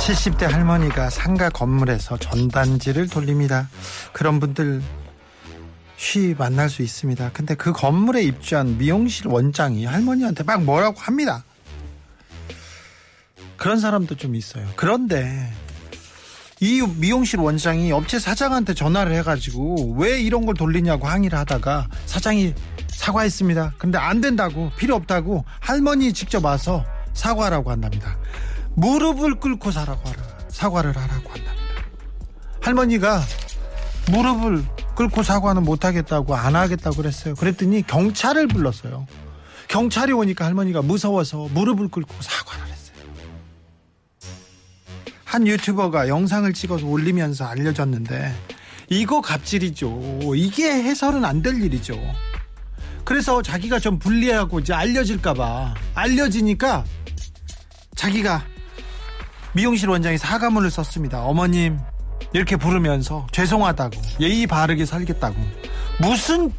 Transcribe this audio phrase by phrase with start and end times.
[0.00, 3.68] 칠십 대 할머니가 상가 건물에서 전단지를 돌립니다.
[4.12, 4.82] 그런 분들
[5.96, 7.30] 쉬 만날 수 있습니다.
[7.32, 11.44] 근데 그 건물에 입주한 미용실 원장이 할머니한테 막 뭐라고 합니다.
[13.56, 14.66] 그런 사람도 좀 있어요.
[14.74, 15.52] 그런데
[16.60, 22.54] 이 미용실 원장이 업체 사장한테 전화를 해가지고 왜 이런 걸 돌리냐고 항의를 하다가 사장이
[22.88, 23.74] 사과했습니다.
[23.76, 28.16] 근데 안 된다고 필요 없다고 할머니 직접 와서 사과라고 한답니다.
[28.80, 31.52] 무릎을 꿇고 사라고 하라, 사과를 하라고 한답니다.
[32.62, 33.20] 할머니가
[34.10, 37.34] 무릎을 꿇고 사과는 못하겠다고 안 하겠다고 그랬어요.
[37.34, 39.06] 그랬더니 경찰을 불렀어요.
[39.68, 42.96] 경찰이 오니까 할머니가 무서워서 무릎을 꿇고 사과를 했어요.
[45.24, 48.34] 한 유튜버가 영상을 찍어서 올리면서 알려졌는데
[48.88, 50.32] 이거 갑질이죠.
[50.34, 51.94] 이게 해설은 안 될 일이죠.
[53.04, 56.84] 그래서 자기가 좀 불리하고 이제 알려질까봐 알려지니까
[57.94, 58.42] 자기가
[59.54, 61.24] 미용실 원장이 사과문을 썼습니다.
[61.24, 61.78] 어머님
[62.32, 65.36] 이렇게 부르면서 죄송하다고 예의 바르게 살겠다고.
[66.00, 66.52] 무슨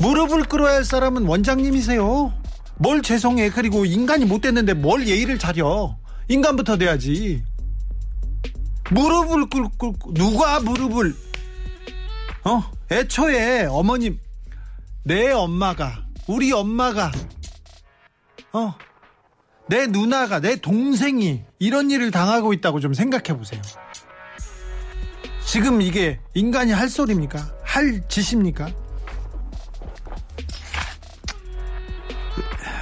[0.00, 2.32] 무릎을 꿇어야 할 사람은 원장님이세요.
[2.76, 3.50] 뭘 죄송해?
[3.50, 5.96] 그리고 인간이 못 됐는데 뭘 예의를 차려?
[6.28, 7.42] 인간부터 돼야지.
[8.90, 11.14] 무릎을 꿇고 누가 무릎을?
[12.44, 12.62] 어?
[12.90, 14.18] 애초에 어머님
[15.04, 17.10] 내 엄마가 우리 엄마가
[18.52, 18.74] 어
[19.68, 23.60] 내 누나가 내 동생이 이런 일을 당하고 있다고 좀 생각해 보세요.
[25.44, 27.54] 지금 이게 인간이 할 소리입니까?
[27.62, 28.70] 할 짓입니까?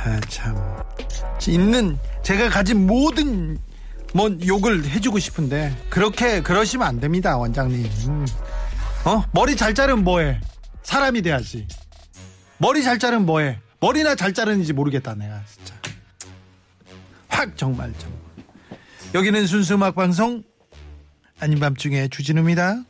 [0.04, 0.56] 아, 참
[1.48, 3.58] 있는 제가 가진 모든
[4.14, 7.84] 뭐 욕을 해주고 싶은데 그렇게 그러시면 안 됩니다, 원장님.
[8.08, 8.26] 음.
[9.04, 10.40] 어 머리 잘 자르면 뭐해?
[10.82, 11.66] 사람이 돼야지.
[12.58, 13.58] 머리 잘 자르면 뭐해?
[13.80, 15.79] 머리나 잘 자르는지 모르겠다 내가 진짜.
[17.30, 18.12] 확 정말 정.
[19.14, 20.42] 여기는 순수 음악 방송
[21.40, 22.84] 아닌 밤중에 주진우입니다.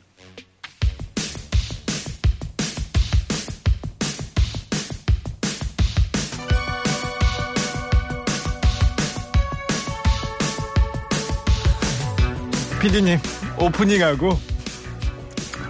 [12.80, 13.18] 피디님
[13.58, 14.40] 오프닝하고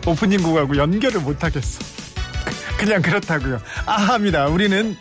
[0.07, 1.81] 오프닝 곡하고 연결을 못하겠어.
[2.79, 3.61] 그냥 그렇다고요.
[3.85, 4.47] 아합니다.
[4.47, 4.97] 우리는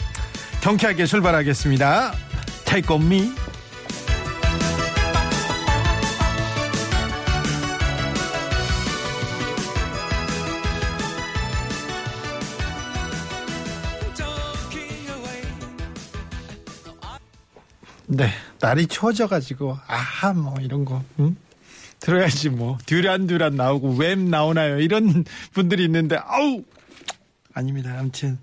[0.62, 2.14] 경쾌하게 출발하겠습니다.
[2.66, 3.32] Take on me.
[18.62, 21.36] 날이 추워져가지고 아하 뭐 이런 거 응?
[22.00, 26.64] 들어야지 뭐 듀란듀란 나오고 웸 나오나요 이런 분들이 있는데 아우
[27.54, 27.96] 아닙니다.
[27.98, 28.40] 아무튼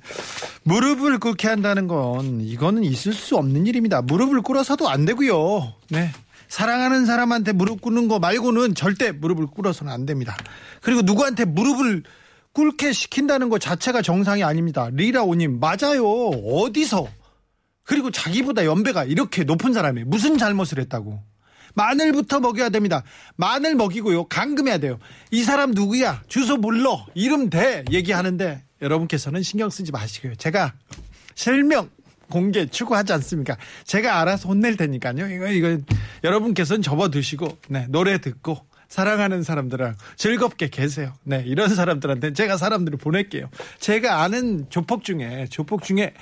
[0.64, 4.02] 무릎을 꿇게 한다는 건 이거는 있을 수 없는 일입니다.
[4.02, 5.74] 무릎을 꿇어서도 안 되고요.
[5.90, 6.10] 네.
[6.48, 10.36] 사랑하는 사람한테 무릎 꿇는 거 말고는 절대 무릎을 꿇어서는 안 됩니다.
[10.80, 12.02] 그리고 누구한테 무릎을
[12.52, 14.88] 꿇게 시킨다는 것 자체가 정상이 아닙니다.
[14.92, 16.06] 리라오님 맞아요.
[16.06, 17.08] 어디서
[17.86, 21.22] 그리고 자기보다 연배가 이렇게 높은 사람이 무슨 잘못을 했다고.
[21.74, 23.02] 마늘부터 먹여야 됩니다.
[23.36, 24.24] 마늘 먹이고요.
[24.24, 24.98] 감금해야 돼요.
[25.30, 26.22] 이 사람 누구야?
[26.26, 27.06] 주소 불러.
[27.14, 27.84] 이름 대.
[27.90, 30.34] 얘기하는데 여러분께서는 신경 쓰지 마시고요.
[30.36, 30.72] 제가
[31.34, 31.90] 실명
[32.28, 33.56] 공개 추구하지 않습니까?
[33.84, 35.30] 제가 알아서 혼낼 테니까요.
[35.30, 35.78] 이거, 이거
[36.24, 38.58] 여러분께서는 접어두시고, 네, 노래 듣고
[38.88, 41.12] 사랑하는 사람들랑 즐겁게 계세요.
[41.22, 43.48] 네, 이런 사람들한테 제가 사람들을 보낼게요.
[43.78, 46.14] 제가 아는 조폭 중에, 조폭 중에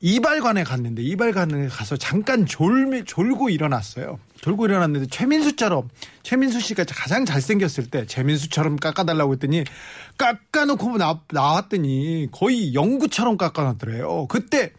[0.00, 4.18] 이발관에 갔는데 이발관에 가서 잠깐 졸 졸고 일어났어요.
[4.40, 5.88] 졸고 일어났는데 최민수처럼
[6.22, 9.64] 최민수 씨가 가장 잘생겼을 때 최민수처럼 깎아달라고 했더니
[10.16, 14.26] 깎아놓고 나, 나왔더니 거의 영구처럼 깎아놨더래요.
[14.28, 14.72] 그때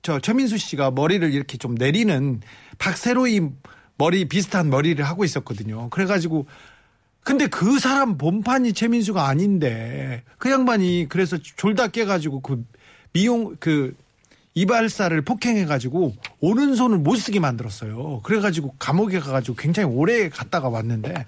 [0.00, 2.40] 저 최민수 씨가 머리를 이렇게 좀 내리는
[2.78, 3.40] 박세로이
[3.98, 5.90] 머리 비슷한 머리를 하고 있었거든요.
[5.90, 6.46] 그래가지고
[7.22, 12.64] 근데 그 사람 본판이 최민수가 아닌데 그 양반이 그래서 졸다 깨가지고 그
[13.12, 13.94] 미용 그
[14.56, 18.20] 이발사를 폭행해가지고 오른손을 못 쓰게 만들었어요.
[18.24, 21.26] 그래가지고 감옥에 가가지고 굉장히 오래 갔다가 왔는데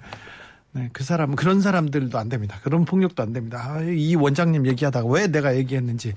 [0.71, 2.59] 네, 그 사람은 그런 사람들도 안 됩니다.
[2.63, 3.63] 그런 폭력도 안 됩니다.
[3.63, 6.13] 아, 이 원장님 얘기하다가 왜 내가 얘기했는지.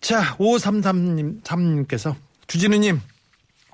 [0.00, 2.16] 자, 5333님, 3님께서
[2.48, 3.00] 주진우님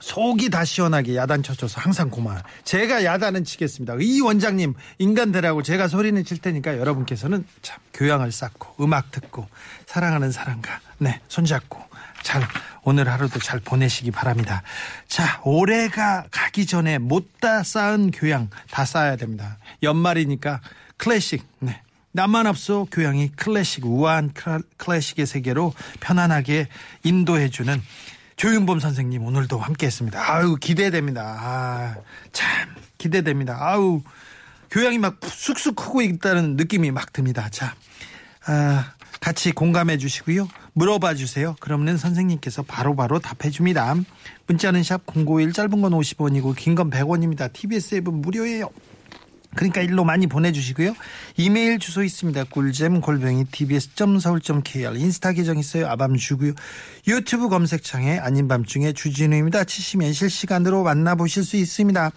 [0.01, 2.43] 속이 다 시원하게 야단 쳐줘서 항상 고마워요.
[2.65, 3.97] 제가 야단은 치겠습니다.
[4.01, 9.49] 이 원장님 인간들하고 제가 소리는 칠 테니까 여러분께서는 참 교양을 쌓고 음악 듣고
[9.87, 11.88] 사랑하는 사람과 네 손잡고
[12.23, 12.47] 잘
[12.83, 14.63] 오늘 하루도 잘 보내시기 바랍니다.
[15.07, 19.59] 자 올해가 가기 전에 못 다 쌓은 교양 다 쌓아야 됩니다.
[19.85, 20.61] 연말이니까
[20.97, 21.81] 클래식 네.
[22.11, 26.67] 나만 앞서 교양이 클래식 우아한 클- 클래식의 세계로 편안하게
[27.05, 27.81] 인도해주는
[28.37, 30.33] 조윤범 선생님 오늘도 함께했습니다.
[30.33, 31.23] 아유 기대됩니다.
[31.23, 31.95] 아,
[32.33, 32.49] 참
[32.99, 33.57] 기대됩니다.
[33.61, 34.03] 아우
[34.71, 37.49] 교양이 막 쑥쑥 크고 있다는 느낌이 막 듭니다.
[37.51, 37.75] 자,
[38.47, 40.49] 아, 같이 공감해 주시고요.
[40.75, 41.57] 물어봐 주세요.
[41.61, 43.95] 그러면 선생님께서 바로바로 답해 줍니다.
[44.47, 47.53] 문자는 샵051 짧은 건 50원이고 긴 건 100원입니다.
[47.53, 48.71] TBS 앱은 무료예요.
[49.57, 50.95] 그러니까 일로 많이 보내주시고요.
[51.37, 52.45] 이메일 주소 있습니다.
[52.45, 55.89] 꿀잼 골뱅이 tbs.서울.kr 인스타 계정 있어요.
[55.89, 56.53] 아밤주고요.
[57.09, 59.65] 유튜브 검색창에 아닌 밤중에 주진우입니다.
[59.65, 62.13] 치시면 실시간으로 만나보실 수 있습니다.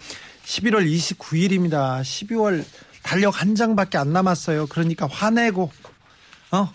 [0.45, 2.01] 11월 29일입니다.
[2.01, 2.63] 12월
[3.01, 4.67] 달력 한 장밖에 안 남았어요.
[4.67, 5.71] 그러니까 화내고
[6.51, 6.71] 어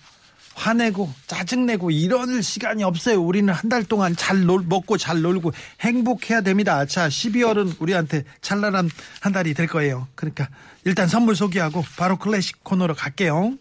[0.56, 3.22] 화내고 짜증내고 이럴 시간이 없어요.
[3.22, 6.86] 우리는 한 달 동안 잘 놀, 먹고 잘 놀고 행복해야 됩니다.
[6.86, 8.88] 자, 12월은 우리한테 찬란한
[9.20, 10.08] 한 달이 될 거예요.
[10.14, 10.48] 그러니까
[10.84, 13.56] 일단 선물 소개하고 바로 클래식 코너로 갈게요.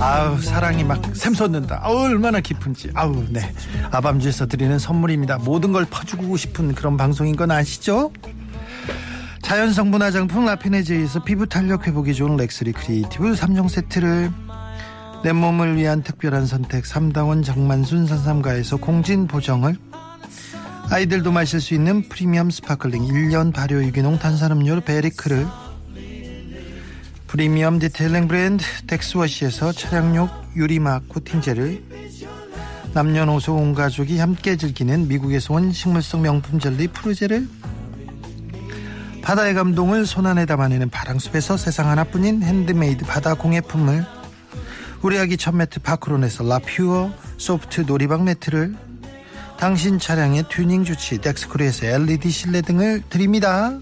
[0.00, 1.80] 아우 사랑이 막 샘솟는다.
[1.82, 2.90] 아우 얼마나 깊은지.
[2.94, 3.52] 아우 네.
[3.90, 5.38] 아밤주에서 드리는 선물입니다.
[5.38, 8.12] 모든 걸 퍼주고 싶은 그런 방송인 건 아시죠?
[9.42, 14.30] 자연 성 분 화장품 라피네즈에서 피부 탄력 회복이 좋은 렉스리 크리에이티브 3종 세트를
[15.24, 19.76] 내 몸을 위한 특별한 선택 3다원 정만순 산삼가에서 공진 보정을
[20.90, 25.46] 아이들도 마실 수 있는 프리미엄 스파클링 1년 발효 유기농 탄산음료 베리크를
[27.28, 31.84] 프리미엄 detailing 브랜드 덱스워시에서 차량용 유리막 코팅제를
[32.94, 37.46] 남녀노소 온 가족이 함께 즐기는 미국에서 온 식물성 명품 젤리 프로제를
[39.22, 44.06] 바다의 감동을 손안에 담아내는 바랑숲에서 세상 하나뿐인 핸드메이드 바다 공예품을
[45.02, 48.74] 우리 아기 첫 매트 파크론에서 라퓨어 소프트 놀이방 매트를
[49.58, 53.78] 당신 차량의 튜닝 주치 덱스크루에서 LED 실내 등을 드립니다.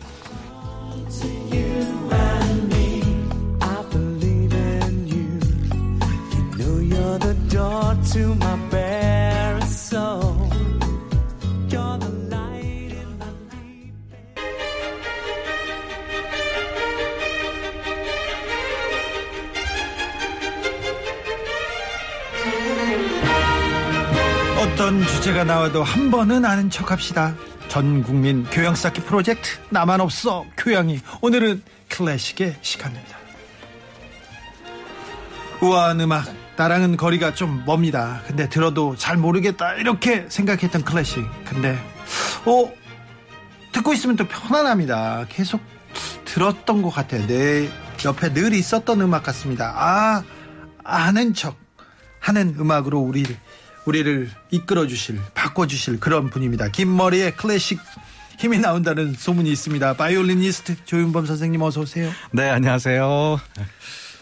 [24.77, 27.35] 어떤 주제가 나와도 한 번은 아는 척 합시다.
[27.69, 33.17] 전 국민 교양 쌓기 프로젝트 나만 없어 교양이 오늘은 클래식의 시간입니다.
[35.63, 38.23] 우아한 음악 나랑은 거리가 좀 멉니다.
[38.27, 41.25] 근데 들어도 잘 모르겠다 이렇게 생각했던 클래식.
[41.45, 41.79] 근데
[42.47, 42.73] 어
[43.73, 45.27] 듣고 있으면 또 편안합니다.
[45.29, 45.61] 계속
[46.25, 47.27] 들었던 것 같아요.
[47.27, 47.69] 내
[48.05, 49.75] 옆에 늘 있었던 음악 같습니다.
[49.77, 50.23] 아
[50.83, 51.59] 아는 척
[52.21, 53.37] 하는 음악으로 우리를
[53.85, 56.69] 우리를 이끌어 주실 바꿔 주실 그런 분입니다.
[56.69, 57.79] 긴 머리에 클래식
[58.39, 59.95] 힘이 나온다는 소문이 있습니다.
[59.95, 62.11] 바이올리니스트 조윤범 선생님 어서 오세요.
[62.33, 63.41] 네, 안녕하세요.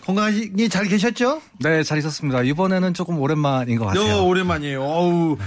[0.04, 1.40] 건강히 잘 계셨죠?
[1.60, 2.42] 네, 잘 있었습니다.
[2.42, 4.06] 이번에는 조금 오랜만인 것 같아요.
[4.06, 4.82] 너 오랜만이에요.
[4.82, 5.38] 어우,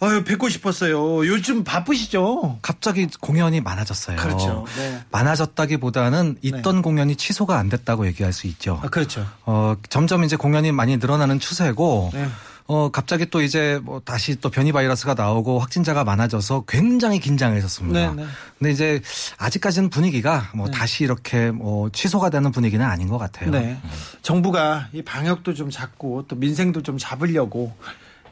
[0.00, 1.26] 아유 뵙고 싶었어요.
[1.26, 2.60] 요즘 바쁘시죠?
[2.62, 4.16] 갑자기 공연이 많아졌어요.
[4.16, 4.64] 그렇죠.
[4.76, 5.00] 네.
[5.10, 8.80] 많아졌다기보다는 있던 공연이 취소가 안 됐다고 얘기할 수 있죠.
[8.82, 9.26] 아, 그렇죠.
[9.44, 12.28] 어, 점점 이제 공연이 많이 늘어나는 추세고, 네.
[12.70, 18.12] 어, 갑자기 또 이제 뭐 다시 또 변이 바이러스가 나오고 확진자가 많아져서 굉장히 긴장했었습니다.
[18.12, 18.28] 네, 네.
[18.58, 19.00] 근데 이제
[19.38, 23.50] 아직까지는 분위기가 뭐 다시 이렇게 뭐 취소가 되는 분위기는 아닌 것 같아요.
[23.50, 23.80] 네.
[24.20, 27.72] 정부가 이 방역도 좀 잡고 또 민생도 좀 잡으려고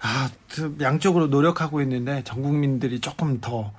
[0.03, 3.73] 아, 그 양쪽으로 노력하고 있는데 전 국민들이 조금 더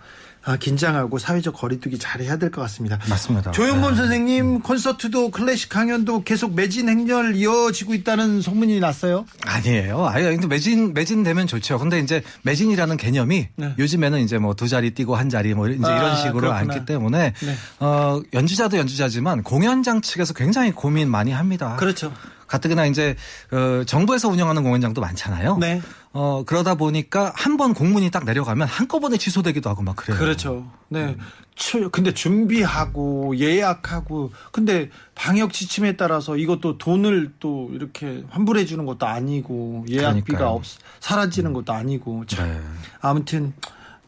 [0.48, 2.98] 아, 긴장하고 사회적 거리두기 잘해야 될 것 같습니다.
[3.10, 3.52] 맞습니다.
[3.52, 3.98] 조영범 네.
[3.98, 9.26] 선생님 콘서트도 클래식 강연도 계속 매진 행렬 이어지고 있다는 소문이 났어요.
[9.46, 10.08] 아니에요.
[10.08, 11.78] 아예 근데 매진 매진 되면 좋죠.
[11.80, 13.74] 근데 이제 매진이라는 개념이 네.
[13.78, 16.52] 요즘에는 이제 뭐 두 자리 뛰고 한 자리 뭐 이제 아, 이런 식으로.
[16.52, 17.56] 앉기 때문에 네.
[17.80, 21.76] 어 연주자도 연주자지만 공연장 측에서 굉장히 고민 많이 합니다.
[21.78, 22.12] 그렇죠.
[22.48, 23.16] 가뜩이나 이제
[23.52, 25.58] 어, 정부에서 운영하는 공연장도 많잖아요.
[25.58, 25.82] 네.
[26.14, 30.18] 어 그러다 보니까 한 번 공문이 딱 내려가면 한꺼번에 취소되기도 하고 막 그래요.
[30.18, 30.72] 그렇죠.
[30.90, 31.04] 네.
[31.06, 31.18] 음.
[31.56, 39.06] 추- 근데 준비하고 예약하고 근데 방역 지침에 따라서 이것도 돈을 또 이렇게 환불해 주는 것도
[39.06, 40.50] 아니고 예약비가.
[40.52, 40.64] 없
[41.00, 42.62] 사라지는 것도 아니고 참 네.
[43.02, 43.54] 아무튼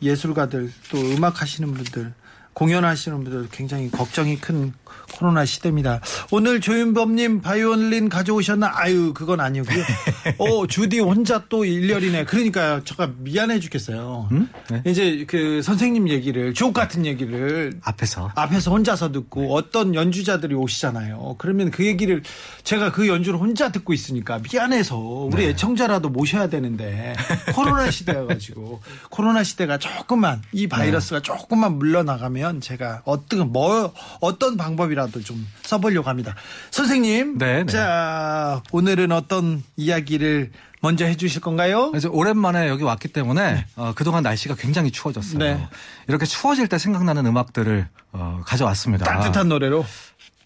[0.02, 2.14] 예술가들 또 음악 하시는 분들
[2.54, 4.74] 공연하시는 분들 굉장히 걱정이 큰
[5.14, 6.02] 코로나 시대입니다.
[6.32, 8.72] 오늘 조윤범님 바이올린 가져오셨나?
[8.74, 9.84] 아유, 그건 아니고요.
[10.38, 12.26] 어, 주디 혼자 또 일렬이네.
[12.26, 12.84] 그러니까요.
[12.84, 14.30] 제가 미안해 죽겠어요.
[14.70, 14.82] 네.
[14.86, 21.36] 이제 그 선생님 얘기를, 주옥 같은 얘기를 앞에서 앞에서 혼자서 듣고 어떤 연주자들이 오시잖아요.
[21.38, 22.24] 그러면 그 얘기를
[22.64, 25.50] 제가 그 연주를 혼자 듣고 있으니까 미안해서 우리 네.
[25.50, 27.14] 애청자라도 모셔야 되는데
[27.56, 35.22] 코로나 시대여가지고 코로나 시대가 조금만 이 바이러스가 조금만 물러나가면 제가 어떤 뭐 어떤 방법 이라도
[35.22, 36.36] 좀 써보려고 합니다.
[36.72, 37.72] 선생님, 네, 네.
[37.72, 41.92] 자 오늘은 어떤 이야기를 먼저 해주실 건가요?
[41.92, 45.40] 그래서 오랜만에 여기 왔기 때문에 어, 그동안 날씨가 굉장히 추워졌어요.
[45.40, 45.68] 네.
[46.08, 49.06] 이렇게 추워질 때 생각나는 음악들을 어, 가져왔습니다.
[49.06, 49.86] 따뜻한 노래로.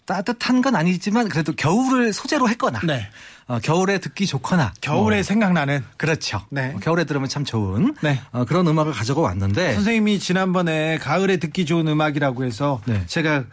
[0.06, 3.08] 따뜻한 건 아니지만 그래도 겨울을 소재로 했거나 네.
[3.46, 6.42] 어, 겨울에 듣기 좋거나 겨울에 뭐, 생각나는 그렇죠.
[6.50, 6.72] 네.
[6.74, 8.20] 어, 겨울에 들으면 참 좋은 네.
[8.32, 13.02] 어, 그런 음악을 가져가 왔는데 선생님이 지난번에 가을에 듣기 좋은 음악이라고 해서 네.
[13.06, 13.44] 제가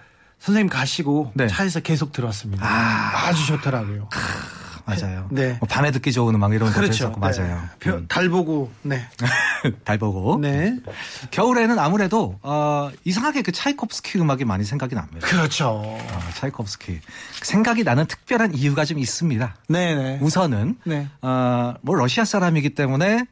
[0.42, 1.48] 선생님 가시고 네.
[1.48, 2.66] 차에서 계속 들었습니다.
[2.66, 3.28] 아.
[3.28, 4.10] 아, 주 좋더라고요.
[4.84, 5.28] 맞아요.
[5.32, 5.56] 네.
[5.60, 7.06] 뭐 밤에 듣기 좋은 음악 이런 것도 그렇죠.
[7.06, 7.62] 했었고 맞아요.
[7.62, 7.70] 네.
[7.80, 9.08] 별- 달 보고 네.
[9.86, 10.76] 달 보고 네.
[11.30, 15.26] 겨울에는 아무래도 어, 이상하게 그 차이콥스키 음악이 많이 생각이 납니다.
[15.28, 15.82] 그렇죠.
[15.86, 16.00] 어,
[16.34, 17.00] 차이콥스키
[17.44, 19.56] 생각이 나는 특별한 이유가 좀 있습니다.
[19.70, 20.18] 네, 네.
[20.20, 21.08] 우선은 네.
[21.22, 23.26] 어, 뭐 러시아 사람이기 때문에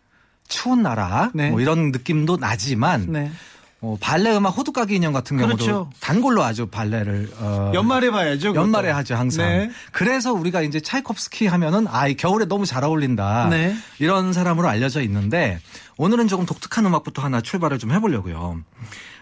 [0.48, 1.50] 추운 나라 네.
[1.50, 3.32] 뭐 이런 느낌도 나지만 네.
[3.82, 5.90] 어, 발레 음악 호두까기 인형 같은 경우도 그렇죠.
[6.02, 8.50] 단골로 아주 발레를 어, 연말에 봐야죠.
[8.50, 8.62] 그것도.
[8.62, 9.48] 연말에 하죠 항상.
[9.48, 9.72] 네.
[9.92, 13.48] 그래서 우리가 이제 차이콥스키 하면은 아이 겨울에 너무 잘 어울린다.
[13.50, 13.74] 네.
[14.00, 15.62] 이런 사람으로 알려져 있는데
[15.98, 18.60] 오늘은 조금 독특한 음악부터 하나 출발을 좀 해보려고요.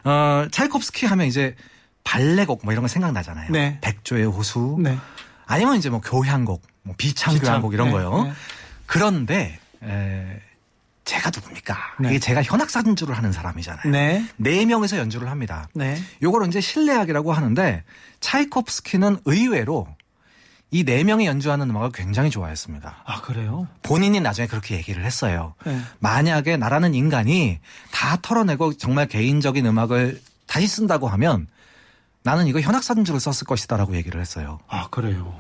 [0.06, 1.56] 어, 차이콥스키 하면 이제
[2.04, 3.52] 발레곡 뭐 이런 거 생각나잖아요.
[3.52, 3.78] 네.
[3.82, 4.78] 백조의 호수.
[4.80, 4.98] 네.
[5.46, 7.88] 아니면 이제 뭐 교향곡, 뭐 비창 교향곡 비창.
[7.88, 8.24] 이런 네, 거요.
[8.24, 8.34] 네.
[8.88, 10.42] 그런데 에,
[11.08, 11.78] 제가 누굽니까?
[12.02, 12.10] 네.
[12.10, 13.92] 이게 제가 현악사준주를 하는 사람이잖아요.
[13.92, 14.26] 네.
[14.36, 15.70] 네 명에서 연주를 합니다.
[15.74, 15.98] 네.
[16.22, 17.84] 요걸 이제 실내악이라고 하는데
[18.20, 19.88] 차이콥스키는 의외로
[20.70, 23.04] 이 네 명이 연주하는 음악을 굉장히 좋아했습니다.
[23.06, 23.68] 아, 그래요?
[23.84, 25.54] 본인이 나중에 그렇게 얘기를 했어요.
[25.66, 25.80] 네.
[26.00, 27.60] 만약에 나라는 인간이
[27.92, 31.48] 다 털어내고 정말 개인적인 음악을 다시 쓴다고 하면
[32.24, 34.60] 나는 이거 현악사준주를 썼을 것이다라고 얘기를 했어요.
[34.68, 35.34] 아, 그래요.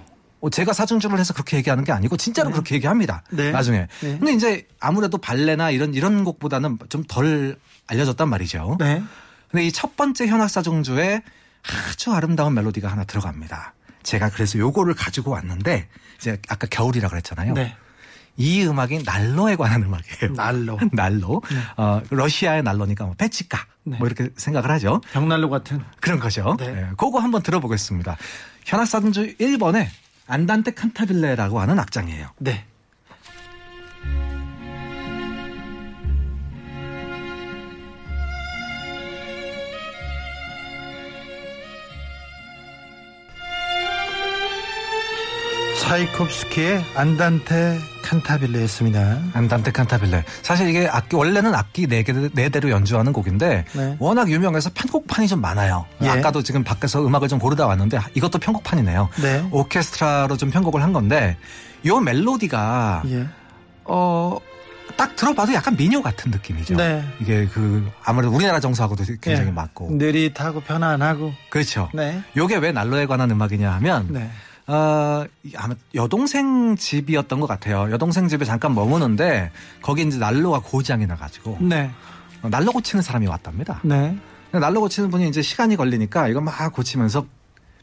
[0.48, 3.24] 어, 제가 사준주를 해서 그렇게 얘기하는 게 아니고 진짜로 그렇게 얘기합니다.
[3.30, 3.52] 네.
[3.52, 3.88] 나중에.
[4.02, 4.18] 네.
[4.18, 8.78] 근데 이제 아무래도 발레나 이런 이런 곡보다는 좀 덜 알려졌단 말이죠.
[8.80, 9.04] 네.
[9.52, 11.22] 근데 이 첫 번째 현악 사중주에
[11.92, 13.74] 아주 아름다운 멜로디가 하나 들어갑니다.
[14.04, 15.88] 제가 그래서 요거를 가지고 왔는데
[16.18, 17.54] 이제 아까 겨울이라 그랬잖아요.
[17.54, 17.76] 네.
[18.40, 20.34] 이 음악이 난로에 관한 음악이에요.
[20.36, 20.80] 난로.
[20.94, 21.42] 난로.
[21.76, 23.98] 어, 러시아의 난로니까 뭐 페치카 네.
[23.98, 25.02] 뭐 이렇게 생각을 하죠.
[25.12, 25.82] 벽난로 같은.
[26.00, 26.56] 그런 거죠.
[26.60, 26.72] 네.
[26.72, 26.88] 네.
[26.98, 28.16] 그거 한번 들어보겠습니다.
[28.66, 29.88] 현악사중주 1번에
[30.28, 32.30] 안단테 칸타빌레라고 하는 악장이에요.
[32.40, 32.66] 네.
[45.88, 49.20] 차이콥스키의 안단테 칸타빌레였습니다.
[49.34, 50.24] 안단테 칸타빌레.
[50.42, 53.96] 사실 이게 악기 원래는 악기 네 개 네 대로 연주하는 곡인데 네.
[54.00, 55.86] 워낙 유명해서 편곡판이 좀 많아요.
[56.04, 56.10] 예.
[56.10, 59.10] 아까도 지금 밖에서 음악을 좀 고르다 왔는데 이것도 편곡판이네요.
[59.22, 59.48] 네.
[59.52, 61.38] 오케스트라로 좀 편곡을 한 건데
[61.86, 63.28] 요 멜로디가 예.
[63.86, 64.38] 어.
[64.96, 66.76] 딱 들어봐도 약간 민요 같은 느낌이죠.
[66.76, 67.04] 네.
[67.22, 69.52] 이게 그 아무래도 우리나라 정서하고도 굉장히 예.
[69.52, 69.90] 맞고.
[69.92, 71.34] 느릿하고 편안하고.
[71.50, 71.90] 그렇죠.
[71.94, 72.20] 네.
[72.36, 74.32] 요게 왜 난로에 관한 음악이냐 하면 네.
[74.68, 77.90] 어, 이 아마 여동생 집이었던 것 같아요.
[77.92, 81.90] 여동생 집에 잠깐 머무는데 거기 이제 난로가 고장이 나가지고 네.
[82.42, 83.80] 어, 난로 고치는 사람이 왔답니다.
[83.84, 84.18] 네.
[84.52, 87.26] 난로 고치는 분이 이제 시간이 걸리니까 이거 막 고치면서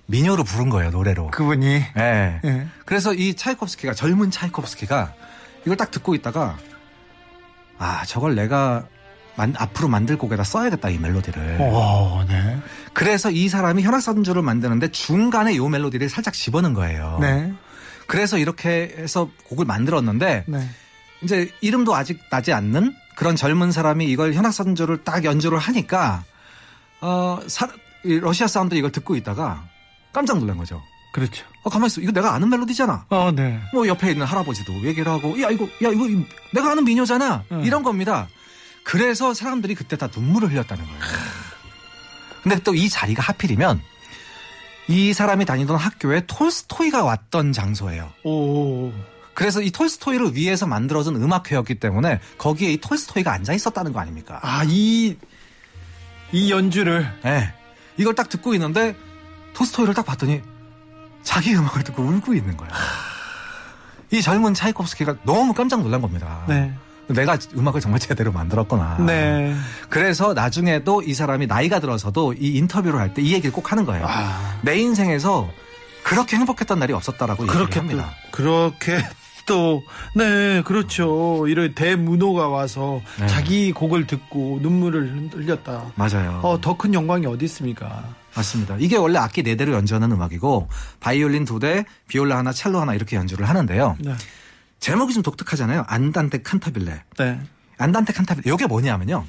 [0.06, 1.30] 민요로 부른 거예요 노래로.
[1.30, 1.66] 그분이.
[1.96, 2.40] 예.
[2.44, 2.66] 예.
[2.84, 5.14] 그래서 이 차이콥스키가 젊은 차이콥스키가
[5.64, 6.58] 이걸 딱 듣고 있다가
[7.78, 8.86] 아 저걸 내가
[9.36, 11.58] 만- 앞으로 만들 곡에다 써야겠다 이 멜로디를.
[11.60, 12.58] 오, 네.
[12.92, 17.18] 그래서 이 사람이 현악사준주를 만드는데 중간에 요 멜로디를 살짝 집어넣은 거예요.
[17.20, 17.52] 네.
[18.06, 20.68] 그래서 이렇게 해서 곡을 만들었는데 네.
[21.22, 26.22] 이제 이름도 아직 나지 않는 그런 젊은 사람이 이걸 현악사준주를 딱 연주를 하니까
[27.00, 27.68] 어 사-
[28.04, 29.64] 이 러시아 사람들이 이걸 듣고 있다가
[30.12, 30.82] 깜짝 놀란 거죠.
[31.12, 31.44] 그렇죠.
[31.62, 33.06] 어 가만 있어 이거 내가 아는 멜로디잖아.
[33.08, 33.58] 어, 네.
[33.72, 37.62] 뭐 옆에 있는 할아버지도 얘기를 하고 야 이거 야 이거 이- 내가 아는 민요잖아 응.
[37.64, 38.28] 이런 겁니다.
[38.84, 41.00] 그래서 사람들이 그때 다 눈물을 흘렸다는 거예요.
[42.42, 43.80] 근데 또 이 자리가 하필이면
[44.88, 48.12] 이 사람이 다니던 학교에 톨스토이가 왔던 장소예요.
[48.24, 48.92] 오.
[49.32, 54.38] 그래서 이 톨스토이를 위해서 만들어진 음악회였기 때문에 거기에 이 톨스토이가 앉아 있었다는 거 아닙니까?
[54.42, 55.16] 아, 이,
[56.32, 57.10] 이 연주를.
[57.24, 57.52] 예.
[57.96, 58.94] 이걸 딱 듣고 있는데
[59.54, 60.42] 톨스토이를 딱 봤더니
[61.22, 62.68] 자기 음악을 듣고 울고 있는 거야.
[64.10, 66.44] 이 젊은 차이콥스키가 너무 깜짝 놀란 겁니다.
[66.46, 66.74] 네.
[67.08, 68.99] 내가 음악을 정말 제대로 만들었구나.
[69.06, 69.54] 네.
[69.88, 74.04] 그래서 나중에도 이 사람이 나이가 들어서도 이 인터뷰를 할 때 이 얘기를 꼭 하는 거예요.
[74.08, 74.58] 아.
[74.62, 75.49] 내 인생에서
[76.02, 78.14] 그렇게 행복했던 날이 없었다라고 그렇게 또, 얘기합니다.
[78.30, 78.99] 그렇게
[79.46, 79.82] 또,
[80.14, 81.46] 네, 그렇죠.
[81.49, 83.26] 이런 대문호가 와서 네.
[83.26, 85.92] 자기 곡을 듣고 눈물을 흘렸다.
[85.96, 86.40] 맞아요.
[86.42, 88.04] 어, 더 큰 영광이 어디 있습니까?
[88.34, 88.76] 맞습니다.
[88.78, 90.68] 이게 원래 악기 네 대로 연주하는 음악이고
[91.00, 93.96] 바이올린 두 대, 비올라 하나, 첼로 하나 이렇게 연주를 하는데요.
[94.00, 94.14] 네.
[94.84, 95.84] 제목이 좀 독특하잖아요.
[95.86, 97.04] 안단테 칸타빌레.
[97.16, 97.40] 네.
[97.78, 98.52] 안단테 칸타빌레.
[98.52, 99.24] 이게 뭐냐면요.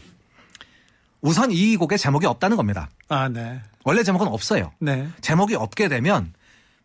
[1.22, 2.90] 우선 이 곡에 제목이 없다는 겁니다.
[3.08, 3.62] 아, 네.
[3.86, 4.74] 원래 제목은 없어요.
[4.82, 5.08] 네.
[5.22, 6.34] 제목이 없게 되면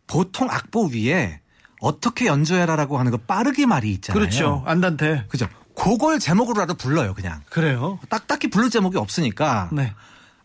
[0.07, 1.41] 보통 악보 위에
[1.81, 4.17] 어떻게 연주해라라고 하는 그 빠르기 말이 있잖아요.
[4.17, 4.63] 그렇죠.
[4.65, 5.25] 안단테.
[5.27, 5.49] 그죠.
[5.75, 7.41] 그걸 제목으로라도 불러요, 그냥.
[7.49, 7.99] 그래요.
[8.07, 9.93] 딱 딱히 부를 제목이 없으니까 네.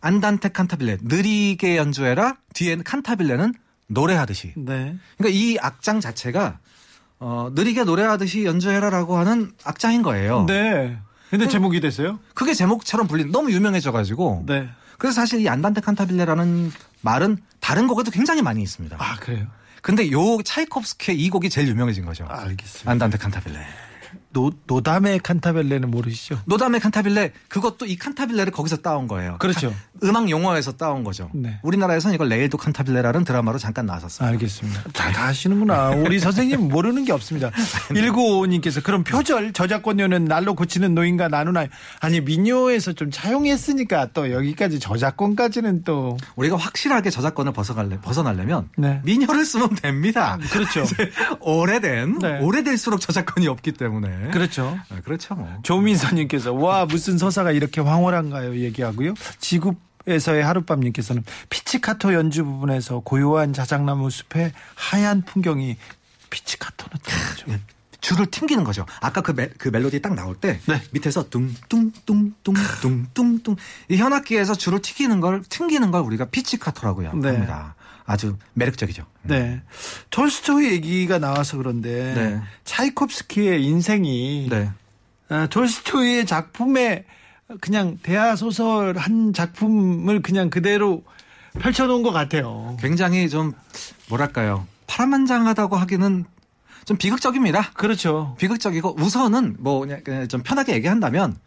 [0.01, 2.35] 안단테 칸타빌레 느리게 연주해라.
[2.53, 3.53] 뒤에는 칸타빌레는
[3.87, 4.51] 노래하듯이.
[4.57, 4.97] 네.
[5.17, 6.59] 그러니까 이 악장 자체가
[7.19, 10.45] 어, 느리게 노래하듯이 연주해라라고 하는 악장인 거예요.
[10.45, 10.97] 네.
[11.29, 12.19] 근데 제목이 됐어요?
[12.33, 14.43] 그게 제목처럼 불린 너무 유명해져가지고.
[14.47, 14.69] 네.
[14.97, 16.71] 그래서 사실 이 안단테 칸타빌레라는
[17.01, 18.97] 말은 다른 곡에도 굉장히 많이 있습니다.
[18.99, 19.47] 아, 그래요?
[19.81, 22.25] 근데 요 차이콥스키의 이 곡이 제일 유명해진 거죠.
[22.27, 22.89] 알겠습니다.
[22.91, 23.59] 안단테 칸타빌레.
[24.31, 26.39] 노, 노다메 칸타빌레는 모르시죠?
[26.45, 29.37] 노다메 칸타빌레 그것도 이 칸타빌레를 거기서 따온 거예요.
[29.39, 29.69] 그렇죠.
[29.71, 29.75] 카-
[30.07, 31.31] 음악 용어에서 따온 거죠.
[31.33, 31.59] 네.
[31.63, 34.29] 우리나라에서는 이걸 내일도 칸타빌레라는 드라마로 잠깐 나왔었어요.
[34.29, 34.83] 알겠습니다.
[34.93, 35.89] 다, 다 아시는구나.
[35.91, 37.49] 우리 선생님 모르는 게 없습니다.
[37.89, 41.67] 1955님께서 그럼 표절 저작권료는 날로 고치는 노인과 나누나요?
[41.99, 49.01] 아니 민요에서 좀 차용했으니까 또 여기까지 저작권까지는 또 우리가 확실하게 저작권을 벗어갈래, 벗어나려면 네.
[49.03, 50.37] 민요를 쓰면 됩니다.
[50.51, 50.83] 그렇죠.
[51.41, 52.39] 오래된 네.
[52.39, 54.79] 오래될수록 저작권이 없기 때문에 그렇죠.
[54.89, 55.35] 아, 그렇죠.
[55.35, 55.47] 뭐.
[55.63, 58.57] 조민서님께서 와 무슨 서사가 이렇게 황홀한가요?
[58.57, 59.13] 얘기하고요.
[59.39, 59.75] 지구
[60.07, 65.75] 에서의 하룻밤님께서는 피치카토 연주 부분에서 고요한 자작나무 숲의 하얀 풍경이
[66.29, 67.11] 피치카토는 또
[67.51, 67.59] 예,
[67.99, 68.85] 줄을 튕기는 거죠.
[69.01, 70.81] 아까 그, 멜, 그 멜로디 딱 나올 때 네.
[70.91, 73.57] 밑에서 뚱뚱뚱뚱뚱뚱뚱
[73.89, 77.09] 이 현악기에서 줄을 튕기는 걸 튕기는 걸 우리가 피치카토라고 네.
[77.09, 77.75] 합니다.
[78.07, 79.05] 아주 매력적이죠.
[79.23, 79.61] 네.
[80.09, 82.41] 톨스토이 얘기가 나와서 그런데 네.
[82.63, 84.71] 차이콥스키의 인생이 네.
[85.27, 87.03] 아, 톨스토이의 작품에
[87.59, 91.03] 그냥 대하 소설 한 작품을 그냥 그대로
[91.59, 92.77] 펼쳐놓은 것 같아요.
[92.79, 93.53] 굉장히 좀
[94.09, 96.25] 뭐랄까요 파란만장하다고 하기는
[96.85, 97.71] 좀 비극적입니다.
[97.73, 98.37] 그렇죠.
[98.39, 101.37] 비극적이고 우선은 뭐 그냥 좀 편하게 얘기한다면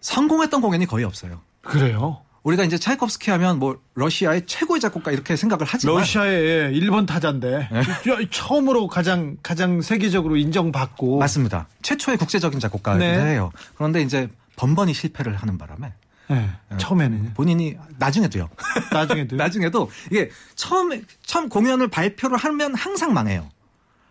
[0.00, 1.40] 성공했던 공연이 거의 없어요.
[1.62, 2.20] 그래요.
[2.42, 7.82] 우리가 이제 차이콥스키 하면 뭐 러시아의 최고의 작곡가 이렇게 생각을 하지만 러시아의 일본 타자인데 네.
[8.30, 11.68] 처음으로 가장 가장 세계적으로 인정받고 맞습니다.
[11.82, 13.38] 최초의 국제적인 작곡가이기도 네.
[13.74, 15.92] 그런데 이제 번번이 실패를 하는 바람에
[16.28, 16.48] 네,
[16.78, 18.48] 처음에는 본인이 나중에도요.
[18.92, 23.48] 나중에도 나중에도 이게 처음에 처음 공연을 발표를 하면 항상 망해요.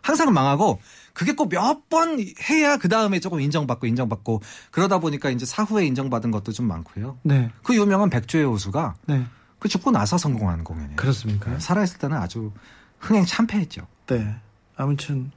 [0.01, 0.81] 항상 망하고
[1.13, 2.19] 그게 꼭 몇 번
[2.49, 4.41] 해야 그 다음에 조금 인정받고 인정받고
[4.71, 7.17] 그러다 보니까 이제 사후에 인정받은 것도 좀 많고요.
[7.23, 9.25] 네, 그 유명한 백조의 호수가 네
[9.59, 10.95] 그 죽고 나서 성공한 공연이에요.
[10.95, 11.59] 그렇습니까?
[11.59, 12.53] 살아있을 때는 아주
[12.97, 13.85] 흥행 참패했죠.
[14.07, 14.35] 네,
[14.77, 15.31] 아무튼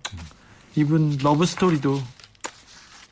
[0.76, 2.00] 이분 러브 스토리도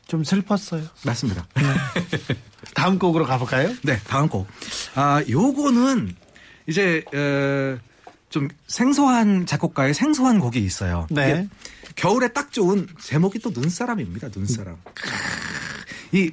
[0.07, 0.85] 좀 슬펐어요.
[1.05, 1.47] 맞습니다.
[2.77, 3.75] 다음 곡으로 가볼까요?
[3.83, 4.47] 네, 다음 곡.
[4.95, 6.15] 아, 요거는
[6.69, 7.79] 이제 어,
[8.31, 11.07] 좀 생소한 작곡가의 생소한 곡이 있어요.
[11.11, 11.49] 네.
[11.97, 14.29] 겨울에 딱 좋은 제목이 또 눈사람입니다.
[14.35, 14.77] 눈사람.
[16.13, 16.33] 이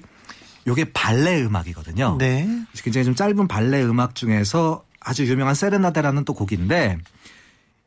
[0.67, 2.17] 요게 발레 음악이거든요.
[2.19, 2.47] 네,
[2.83, 6.97] 굉장히 좀 짧은 발레 음악 중에서 아주 유명한 세레나데라는 또 곡인데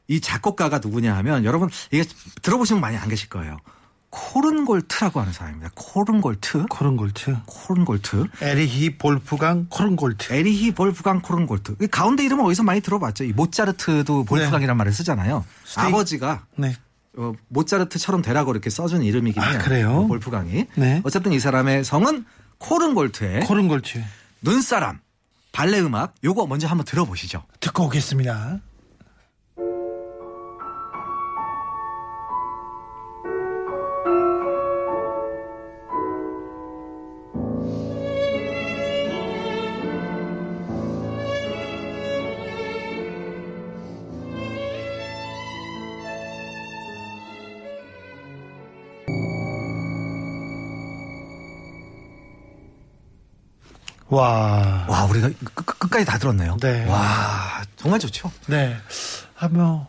[0.08, 2.04] 이 작곡가가 누구냐 하면 여러분 이게
[2.42, 3.58] 들어보시면 많이 안 계실 거예요.
[4.10, 5.70] 코른골트라고 하는 사람입니다.
[5.74, 6.66] 코른골트.
[6.68, 8.24] 코른골트, 코른골트.
[8.42, 10.32] 에리히 볼프강 코른골트.
[10.32, 11.76] 에리히 볼프강 코른골트.
[11.80, 13.24] 이 가운데 이름은 어디서 많이 들어봤죠.
[13.24, 15.44] 이 모차르트도 볼프강이라는 말을 쓰잖아요.
[15.64, 16.74] 스테이- 아버지가 네,
[17.16, 19.50] 어, 모차르트처럼 되라고 이렇게 써준 이름이긴 해요.
[19.54, 20.06] 아, 그래요?
[20.08, 20.66] 볼프강이.
[20.74, 21.00] 네.
[21.04, 22.24] 어쨌든 이 사람의 성은
[22.58, 24.02] 코른골트의 코른골트
[24.42, 25.00] 눈사람
[25.52, 27.42] 발레 음악 요거 먼저 한번 들어보시죠.
[27.60, 28.58] 듣고 오겠습니다.
[54.10, 56.56] 와, 와 우리가 끝, 끝- 끝까지 다 들었네요.
[56.60, 56.84] 네.
[56.86, 58.30] 와 정말 좋죠.
[58.46, 58.76] 네.
[59.34, 59.86] 하며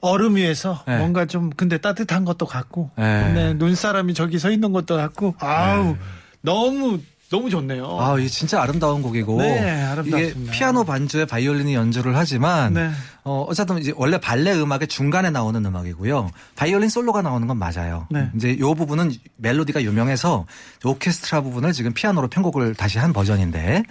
[0.00, 0.98] 얼음 위에서 네.
[0.98, 3.32] 뭔가 좀 근데 따뜻한 것도 같고 네.
[3.32, 5.96] 네, 눈사람이 저기 서 있는 것도 같고 아우
[6.42, 7.98] 너무 너무 좋네요.
[8.00, 9.38] 아, 이게 진짜 아름다운 곡이고.
[9.38, 10.18] 네, 아름답습니다.
[10.18, 12.90] 이게 피아노 반주에 바이올린이 연주를 하지만 네.
[13.24, 16.30] 어, 어쨌든 이제 원래 발레 음악의 중간에 나오는 음악이고요.
[16.56, 18.06] 바이올린 솔로가 나오는 건 맞아요.
[18.10, 18.30] 네.
[18.36, 20.46] 이제 요 부분은 멜로디가 유명해서
[20.84, 23.82] 오케스트라 부분을 지금 피아노로 편곡을 다시 한 버전인데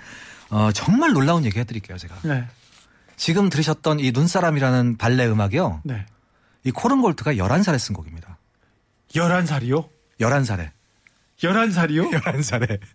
[0.50, 2.16] 어, 정말 놀라운 얘기 해드릴게요, 제가.
[2.24, 2.46] 네.
[3.18, 5.82] 지금 들으셨던 이 눈사람이라는 발레 음악이요.
[5.84, 6.06] 네.
[6.64, 8.38] 이 코른 골트가 11살에 쓴 곡입니다.
[9.14, 9.90] 11살이요?
[10.20, 10.70] 11살에.
[11.40, 12.12] 11살이요?
[12.12, 12.80] 11살에.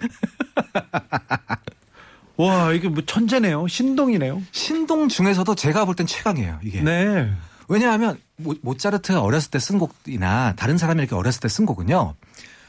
[2.36, 3.66] 와, 이게 뭐 천재네요.
[3.68, 4.42] 신동이네요.
[4.52, 6.80] 신동 중에서도 제가 볼 땐 최강이에요, 이게.
[6.82, 7.32] 네.
[7.68, 12.14] 왜냐하면 모, 모차르트가 어렸을 때 쓴 곡이나 다른 사람이 이렇게 어렸을 때 쓴 곡은요.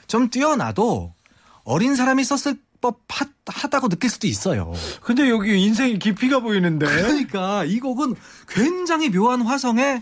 [0.07, 1.13] 좀 뛰어나도
[1.63, 4.73] 어린 사람이 썼을 법하다고 느낄 수도 있어요.
[5.01, 6.85] 근데 여기 인생의 깊이가 보이는데.
[6.87, 8.15] 그러니까 이 곡은
[8.47, 10.01] 굉장히 묘한 화성에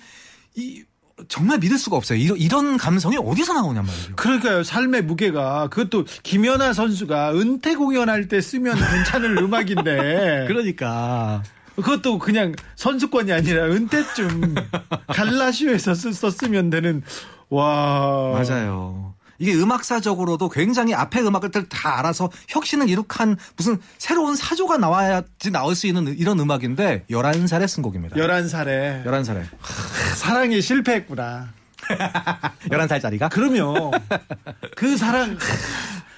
[0.55, 0.83] 이
[1.27, 2.17] 정말 믿을 수가 없어요.
[2.19, 4.15] 이런, 이런 감성이 어디서 나오냔 말이에요.
[4.15, 4.63] 그러니까요.
[4.63, 10.45] 삶의 무게가 그것도 김연아 선수가 은퇴 공연할 때 쓰면 괜찮을 음악인데.
[10.47, 11.41] 그러니까
[11.75, 14.55] 그것도 그냥 선수권이 아니라 은퇴쯤
[15.07, 17.01] 갈라쇼에서 쓰- 썼으면 되는
[17.49, 19.13] 와 맞아요.
[19.39, 25.87] 이게 음악사적으로도 굉장히 앞에 음악들 다 알아서 혁신을 이룩한 무슨 새로운 사조가 나와야지 나올 수
[25.87, 28.15] 있는 이런 음악인데 11살에 쓴 곡입니다.
[28.15, 29.43] 11살에 11살에.
[30.15, 31.49] 사랑에 실패했구나.
[32.69, 33.29] 11살짜리가?
[33.31, 33.91] 그러면
[34.75, 35.37] 그 사랑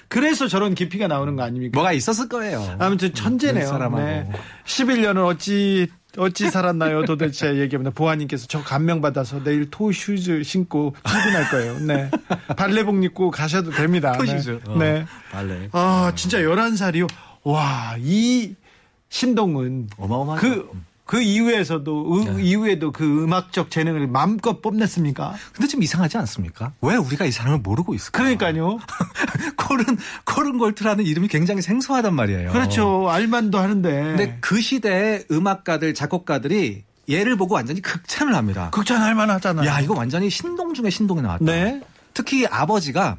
[0.08, 1.70] 그래서 저런 깊이가 나오는 거 아닙니까?
[1.76, 2.76] 뭐가 있었을 거예요.
[2.80, 3.68] 아무튼 천재네요.
[3.68, 4.04] 사람하고.
[4.04, 4.28] 네.
[4.66, 7.04] 11년을 어찌 어찌 살았나요?
[7.04, 7.92] 도대체 얘기합니다.
[7.94, 11.78] 보아님께서 저 감명 받아서 내일 토 슈즈 신고 출근할 거예요.
[11.80, 12.10] 네.
[12.56, 14.12] 발레복 입고 가셔도 됩니다.
[14.12, 14.50] 토 슈즈.
[14.50, 14.70] 네.
[14.72, 15.06] 어, 네.
[15.30, 15.68] 발레.
[15.72, 17.08] 아, 진짜 11살이요.
[17.44, 18.54] 와, 이
[19.08, 20.40] 신동은 어마어마하죠.
[20.40, 20.70] 그,
[21.10, 22.42] 그 이후에서도, 의- 네.
[22.44, 25.34] 이후에도 그 음악적 재능을 마음껏 뽐냈습니까?
[25.52, 26.72] 근데 좀 이상하지 않습니까?
[26.82, 28.18] 왜 우리가 이 사람을 모르고 있을까?
[28.22, 28.78] 그러니까요.
[29.58, 29.84] 코른
[30.24, 32.52] 코른 골트라는 이름이 굉장히 생소하단 말이에요.
[32.52, 33.10] 그렇죠.
[33.10, 33.90] 알만도 하는데.
[33.90, 38.70] 근데 그 시대의 음악가들, 작곡가들이 얘를 보고 완전히 극찬을 합니다.
[38.70, 39.68] 극찬 할 만하잖아요.
[39.68, 41.44] 야, 이거 완전히 신동 중에 신동이 나왔다.
[41.44, 41.80] 네.
[42.14, 43.16] 특히 아버지가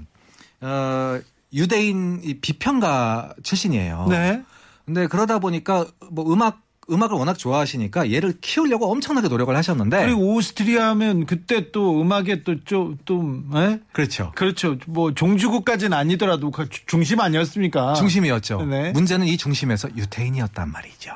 [0.61, 1.19] 어,
[1.53, 4.07] 유대인 이 비평가 출신이에요.
[4.09, 4.43] 네.
[4.85, 10.89] 근데 그러다 보니까 뭐 음악 음악을 워낙 좋아하시니까 얘를 키우려고 엄청나게 노력을 하셨는데 그리고 오스트리아
[10.89, 13.79] 하면 그때 또 음악에 또 좀, 좀, 에?
[13.93, 14.31] 그렇죠.
[14.35, 14.77] 그렇죠.
[14.87, 17.93] 뭐 종주국까지는 아니더라도 그 주- 중심 아니었습니까?
[17.93, 18.63] 중심이었죠.
[18.65, 18.91] 네.
[18.91, 21.11] 문제는 이 중심에서 유태인이었단 말이죠.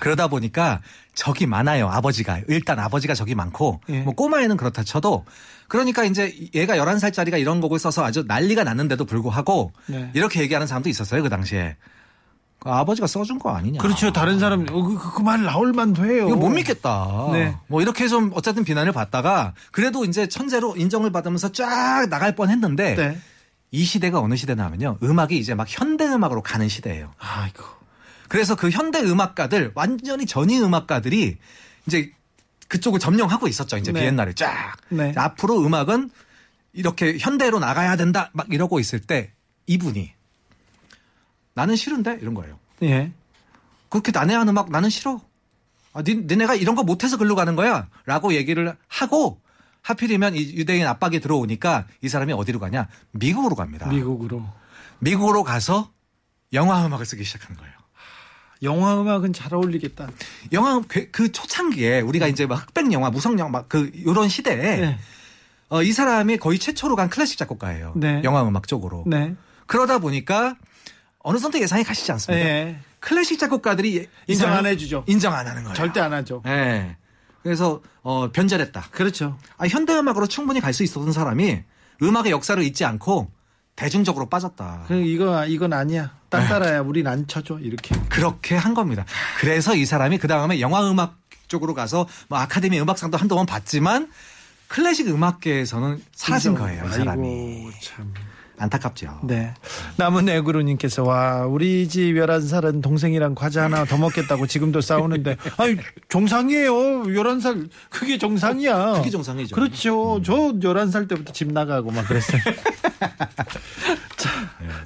[0.00, 0.80] 그러다 보니까
[1.14, 1.88] 적이 많아요.
[1.88, 4.00] 아버지가 일단 아버지가 적이 많고 예.
[4.00, 5.24] 뭐 꼬마애는 그렇다 쳐도
[5.68, 10.10] 그러니까 이제 얘가 11살짜리가 이런 곡을 써서 아주 난리가 났는데도 불구하고 네.
[10.14, 11.22] 이렇게 얘기하는 사람도 있었어요.
[11.22, 11.76] 그 당시에.
[12.64, 13.78] 그 아버지가 써준 거 아니냐.
[13.78, 14.10] 그렇죠.
[14.10, 16.26] 다른 사람, 어, 그, 그말 나올 만도 해요.
[16.28, 17.28] 이거 못 믿겠다.
[17.32, 17.54] 네.
[17.68, 22.94] 뭐 이렇게 좀 어쨌든 비난을 받다가 그래도 이제 천재로 인정을 받으면서 쫙 나갈 뻔 했는데
[22.94, 23.18] 네.
[23.70, 24.96] 이 시대가 어느 시대냐면요.
[25.02, 27.12] 음악이 이제 막 현대 음악으로 가는 시대예요.
[27.18, 27.62] 아이고.
[28.28, 31.36] 그래서 그 현대 음악가들 완전히 전위 음악가들이
[31.86, 32.12] 이제
[32.68, 33.76] 그쪽을 점령하고 있었죠.
[33.76, 34.00] 이제 네.
[34.00, 34.76] 비엔나를 쫙.
[34.88, 35.12] 네.
[35.16, 36.10] 앞으로 음악은
[36.72, 39.32] 이렇게 현대로 나가야 된다 막 이러고 있을 때
[39.66, 40.12] 이분이
[41.54, 42.58] 나는 싫은데 이런 거예요.
[42.82, 43.12] 예.
[43.88, 45.20] 그렇게 난해한 음악 나는 싫어.
[45.92, 47.88] 아, 니, 니네가 이런 거 못해서 글로 가는 거야.
[48.04, 49.40] 라고 얘기를 하고
[49.82, 52.88] 하필이면 이 유대인 압박이 들어오니까 이 사람이 어디로 가냐?
[53.12, 53.86] 미국으로 갑니다.
[53.86, 54.44] 미국으로.
[54.98, 55.92] 미국으로 가서
[56.52, 57.72] 영화 음악을 쓰기 시작한 거예요.
[58.62, 60.08] 영화 음악은 잘 어울리겠다.
[60.52, 64.98] 영화 그, 그 초창기에 우리가 이제 막 흑백 영화, 무성 영화 막그 요런 시대에 네.
[65.68, 67.92] 어, 이 사람이 거의 최초로 간 클래식 작곡가예요.
[67.96, 68.22] 네.
[68.24, 69.04] 영화 음악 쪽으로.
[69.06, 69.34] 네.
[69.66, 70.56] 그러다 보니까
[71.24, 72.46] 어느 정도 예상이 가시지 않습니까?
[72.46, 72.76] 예.
[73.00, 75.04] 클래식 작곡가들이 이 인정 안 해주죠.
[75.06, 75.74] 인정 안 하는 거예요.
[75.74, 76.42] 절대 안 하죠.
[76.46, 76.96] 예.
[77.42, 78.88] 그래서 어, 변절했다.
[78.90, 79.38] 그렇죠.
[79.56, 81.62] 아, 현대 음악으로 충분히 갈 수 있었던 사람이
[82.02, 83.30] 음악의 역사를 잊지 않고
[83.76, 84.84] 대중적으로 빠졌다.
[84.86, 86.14] 그 이거 이건 아니야.
[86.28, 87.58] 딴 따라야 우린 안 쳐줘.
[87.60, 87.94] 이렇게.
[88.08, 89.04] 그렇게 한 겁니다.
[89.38, 94.10] 그래서 이 사람이 그 다음에 영화 음악 쪽으로 가서 뭐 아카데미 음악상도 한동안 받지만
[94.68, 96.54] 클래식 음악계에서는 사라진.
[96.54, 96.84] 거예요.
[96.86, 97.28] 이 사람이.
[97.28, 98.12] 아이고, 참.
[98.58, 99.20] 안타깝죠.
[99.24, 99.52] 네.
[99.96, 105.76] 남은 애구루님께서 와 우리 집 11살은 동생이랑 과자 하나 더 먹겠다고 지금도 싸우는데 아니
[106.08, 106.72] 정상이에요
[107.04, 109.54] 11살 그게 정상이야 그게 정상이죠.
[109.54, 109.56] 음.
[109.56, 112.40] 그렇죠 저 11살 때부터 집 나가고 막 그랬어요
[114.16, 114.30] 자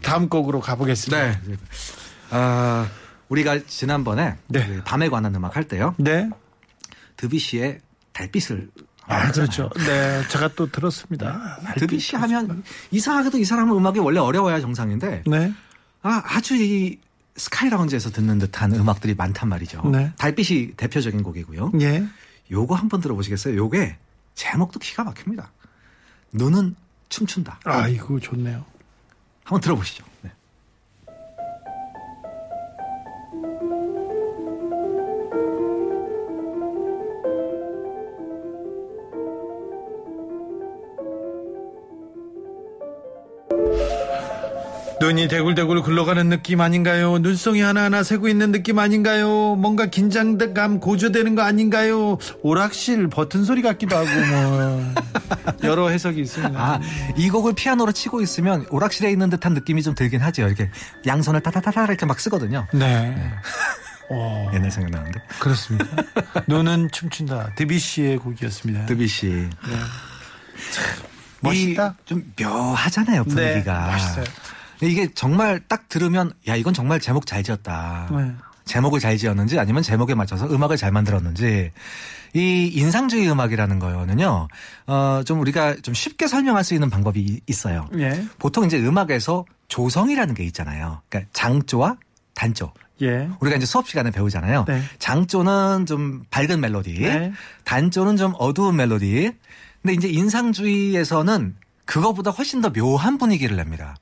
[0.03, 1.39] 다음 곡으로 가보겠습니다 네.
[2.31, 2.89] 아,
[3.29, 4.67] 우리가 지난번에 네.
[4.67, 5.95] 그 밤에 관한 음악 할 때요.
[5.99, 6.29] 네.
[7.17, 7.81] 드비시의
[8.13, 8.71] 달빛을
[9.09, 9.71] 아, 그렇죠.
[9.77, 11.59] 네, 제가 또 들었습니다.
[11.77, 15.53] 드비시 하면 이상하게도 이 사람은 음악이 원래 어려워야 정상인데 네.
[16.03, 16.99] 아, 아주 이
[17.37, 19.83] 스카이 라운지에서 듣는 듯한 음악들이 많단 말이죠.
[19.91, 20.13] 네.
[20.19, 21.73] 달빛이 대표적인 곡이고요.
[21.81, 22.05] 예.
[22.51, 23.57] 요거 한번 들어보시겠어요?
[23.57, 23.97] 요게
[24.35, 25.53] 제목도 기가 막힙니다.
[26.33, 26.77] 눈은
[27.09, 27.61] 춤춘다.
[27.65, 28.65] 아이고, 좋네요.
[29.45, 30.05] 한번 들어보시죠.
[30.23, 30.31] 네.
[45.19, 47.19] 눈이 대굴대굴 굴러가는 느낌 아닌가요?
[47.19, 49.57] 눈송이 하나하나 세고 있는 느낌 아닌가요?
[49.57, 52.19] 뭔가 긴장감 고조되는 거 아닌가요?
[52.43, 54.95] 오락실 버튼 소리 같기도 하고 뭐
[55.69, 56.57] 여러 해석이 있습니다.
[56.57, 56.81] 아,
[57.17, 60.47] 이 곡을 피아노로 치고 있으면 오락실에 있는 듯한 느낌이 좀 들긴 하죠.
[60.47, 60.71] 이렇게
[61.05, 62.69] 양손을 타타타타 이렇게 막 쓰거든요.
[62.73, 63.33] 네.
[64.11, 65.19] 어, 옛날 생각나는데.
[65.41, 65.85] 그렇습니다.
[66.47, 67.55] 눈은 춤춘다.
[67.57, 68.87] 드비씨의 곡이었습니다.
[68.87, 69.49] 드비씨.
[71.41, 71.97] 멋있다.
[72.05, 73.87] 이좀 묘하잖아요, 분위기가.
[73.87, 74.25] 네, 멋있어요.
[74.83, 78.09] 이게 정말 딱 들으면 야, 이건 정말 제목 잘 지었다.
[78.11, 78.33] 네.
[78.65, 81.73] 제목을 잘 지었는지 아니면 제목에 맞춰서 음악을 잘 만들었는지
[82.35, 84.49] 이 인상주의 음악이라는 거는요,
[84.87, 87.89] 어, 좀 우리가 좀 쉽게 설명할 수 있는 방법이 이- 있어요.
[87.97, 88.23] 예.
[88.39, 91.01] 보통 이제 음악에서 조성이라는 게 있잖아요.
[91.09, 91.97] 그러니까 장조와
[92.35, 92.73] 단조.
[93.01, 93.31] 예.
[93.41, 94.67] 우리가 이제 수업 시간에 배우잖아요.
[94.69, 94.83] 네.
[94.99, 97.33] 장조는 좀 밝은 멜로디, 네.
[97.65, 99.33] 단조는 좀 어두운 멜로디.
[99.83, 103.97] 근데 이제 인상주의에서는 그거보다 훨씬 더 묘한 분위기를 냅니다.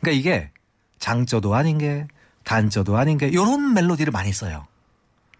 [0.00, 0.50] 그러니까 이게
[0.98, 2.06] 장조도 아닌 게
[2.44, 4.66] 단조도 아닌 게 이런 멜로디를 많이 써요.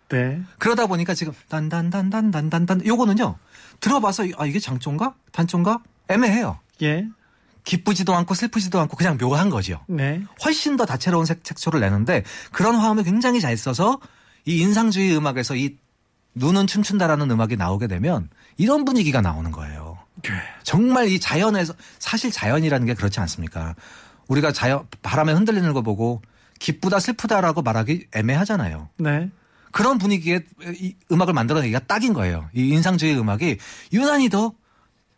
[0.09, 0.43] 네.
[0.59, 3.37] 그러다 보니까 지금 단단단단단단단 요거는요.
[3.81, 6.59] 들어봐서 아 이게 장조인가 단조인가 애매해요.
[6.83, 7.07] 예.
[7.65, 9.81] 기쁘지도 않고 슬프지도 않고 그냥 묘한 거죠.
[9.87, 10.23] 네.
[10.45, 14.01] 훨씬 더 다채로운 색, 색소를 내는데 그런 화음을 굉장히 잘 써서
[14.45, 15.77] 이 인상주의 음악에서 이
[16.35, 19.99] 눈은 춤춘다라는 음악이 나오게 되면 이런 분위기가 나오는 거예요.
[20.63, 23.75] 정말 이 자연에서 사실 자연이라는 게 그렇지 않습니까?
[24.31, 26.23] 우리가 자연 바람에 흔들리는 거 보고
[26.59, 28.89] 기쁘다 슬프다라고 말하기 애매하잖아요.
[28.99, 29.31] 네.
[29.73, 30.41] 그런 분위기에
[30.81, 32.49] 이 음악을 만들어내기가 딱인 거예요.
[32.55, 33.59] 이 인상주의 음악이
[33.93, 34.53] 유난히 더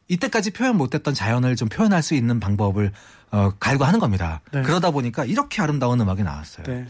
[0.09, 2.93] 이때까지 표현 못했던 자연을 좀 표현할 수 있는 방법을
[3.31, 4.43] 어, 갈구하는 겁니다.
[4.53, 4.63] 네.
[4.63, 6.67] 그러다 보니까 이렇게 아름다운 음악이 나왔어요.
[6.67, 6.87] 네.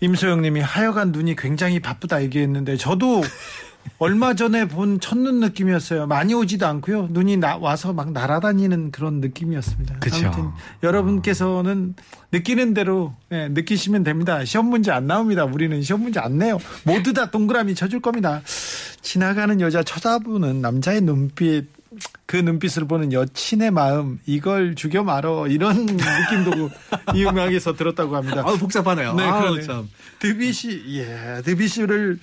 [0.00, 3.22] 임소영 님이 하여간 눈이 굉장히 바쁘다 얘기했는데 저도
[3.98, 6.06] 얼마 전에 본 첫눈 느낌이었어요.
[6.06, 7.08] 많이 오지도 않고요.
[7.10, 9.98] 눈이 나, 와서 막 날아다니는 그런 느낌이었습니다.
[10.00, 10.26] 그쵸.
[10.26, 10.50] 아무튼
[10.82, 11.94] 여러분께서는
[12.30, 14.44] 느끼는 대로 예, 느끼시면 됩니다.
[14.44, 15.44] 시험 문제 안 나옵니다.
[15.44, 16.58] 우리는 시험 문제 안 내요.
[16.84, 18.42] 모두 다 동그라미 쳐줄 겁니다.
[19.00, 21.77] 지나가는 여자 쳐다보는 남자의 눈빛
[22.26, 26.70] 그 눈빛을 보는 여친의 마음 이걸 죽여 말어 이런 느낌도
[27.14, 28.42] 이 음악에서 들었다고 합니다.
[28.46, 29.14] 아 복잡하네요.
[29.14, 29.66] 네, 아우, 그러네요.
[29.66, 29.88] 참.
[30.18, 32.18] 드비시, 예, 드비시를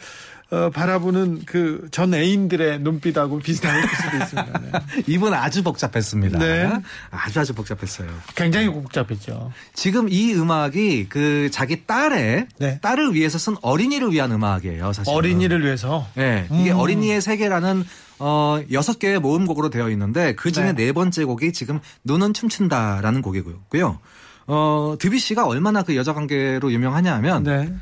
[0.51, 4.60] 어, 바라보는 그 전 애인들의 눈빛하고 비슷할 수도 있습니다.
[4.60, 4.71] 네.
[5.08, 6.38] 이분 아주 복잡했습니다.
[6.38, 6.71] 네.
[7.10, 8.08] 아주 아주 복잡했어요.
[8.36, 9.51] 굉장히 복잡했죠.
[9.73, 12.80] 지금 이 음악이 그 자기 딸의 네.
[12.80, 14.93] 딸을 위해서 쓴 어린이를 위한 음악이에요.
[14.93, 15.12] 사실.
[15.12, 16.08] 어린이를 위해서.
[16.13, 16.78] 네, 이게 음.
[16.78, 17.84] 어린이의 세계라는
[18.19, 20.86] 어 여섯 개의 모음곡으로 되어 있는데 그 중에 네.
[20.86, 20.91] 네.
[20.91, 23.99] 번째 곡이 지금 눈은 춤춘다라는 곡이고요.
[24.47, 27.73] 어 드비 씨가 얼마나 그 여자 관계로 유명하냐면 네.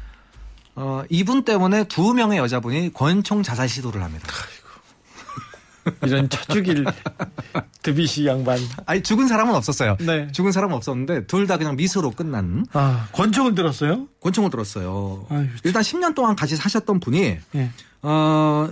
[0.76, 4.28] 어 이분 때문에 두 명의 여자분이 권총 자살 시도를 합니다.
[6.06, 6.86] 이런 쳐죽일
[7.82, 8.58] 드비시 양반.
[8.86, 9.98] 아니 죽은 사람은 없었어요.
[10.00, 10.32] 네.
[10.32, 14.08] 죽은 사람은 없었는데 둘 다 그냥 미수로 끝난 아, 권총을 들었어요?
[14.22, 15.26] 권총을 들었어요.
[15.30, 17.70] 아유, 일단 10년 동안 같이 사셨던 분이 예.
[18.02, 18.70] 어,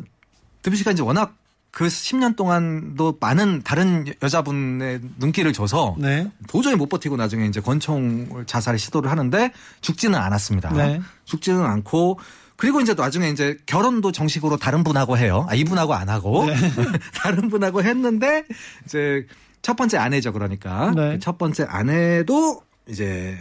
[0.61, 1.35] 드비 씨가 이제 워낙
[1.71, 6.29] 그 10년 동안도 많은 다른 여- 여자분의 눈길을 줘서 네.
[6.47, 10.73] 도저히 못 버티고 나중에 이제 권총 자살 시도를 하는데 죽지는 않았습니다.
[10.73, 11.01] 네.
[11.25, 12.19] 죽지는 않고
[12.57, 15.47] 그리고 이제 나중에 이제 결혼도 정식으로 다른 분하고 해요.
[15.49, 16.55] 아, 이분하고 안 하고 네.
[17.15, 18.43] 다른 분하고 했는데
[18.85, 19.25] 이제
[19.61, 20.33] 첫 번째 아내죠.
[20.33, 21.13] 그러니까 네.
[21.13, 23.37] 그첫 번째 아내도 이제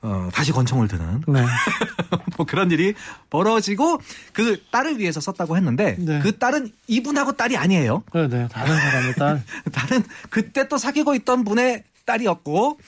[0.00, 1.44] 어, 다시 권총을 드는 네.
[2.36, 2.94] 뭐 그런 일이
[3.30, 4.00] 벌어지고
[4.32, 6.20] 그 딸을 위해서 썼다고 했는데 네.
[6.20, 8.04] 그 딸은 이분하고 딸이 아니에요.
[8.14, 8.48] 네, 네.
[8.52, 9.42] 다른 사람의 딸.
[9.72, 12.78] 딸은 그때 또 사귀고 있던 분의 딸이었고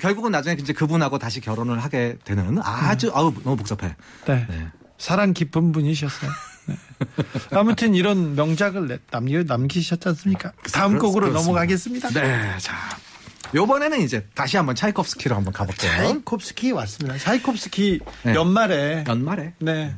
[0.00, 3.94] 결국은 나중에 이제 그분하고 다시 결혼을 하게 되는 아주 아우 너무 복잡해.
[4.26, 4.46] 네.
[4.48, 4.66] 네.
[4.98, 6.30] 사랑 깊은 분이셨어요.
[6.66, 6.76] 네.
[7.56, 10.50] 아무튼 이런 명작을 내- 남기, 남기셨지 않습니까?
[10.72, 11.40] 다음 그렇- 곡으로 그렇습니다.
[11.52, 12.08] 넘어가겠습니다.
[12.10, 12.74] 네, 자
[13.54, 15.90] 요번에는 이제 다시 한번 차이콥스키로 한번 가볼게요.
[15.90, 17.18] 차이콥스키 왔습니다.
[17.18, 18.34] 차이콥스키 네.
[18.34, 19.94] 연말에 연말에 네.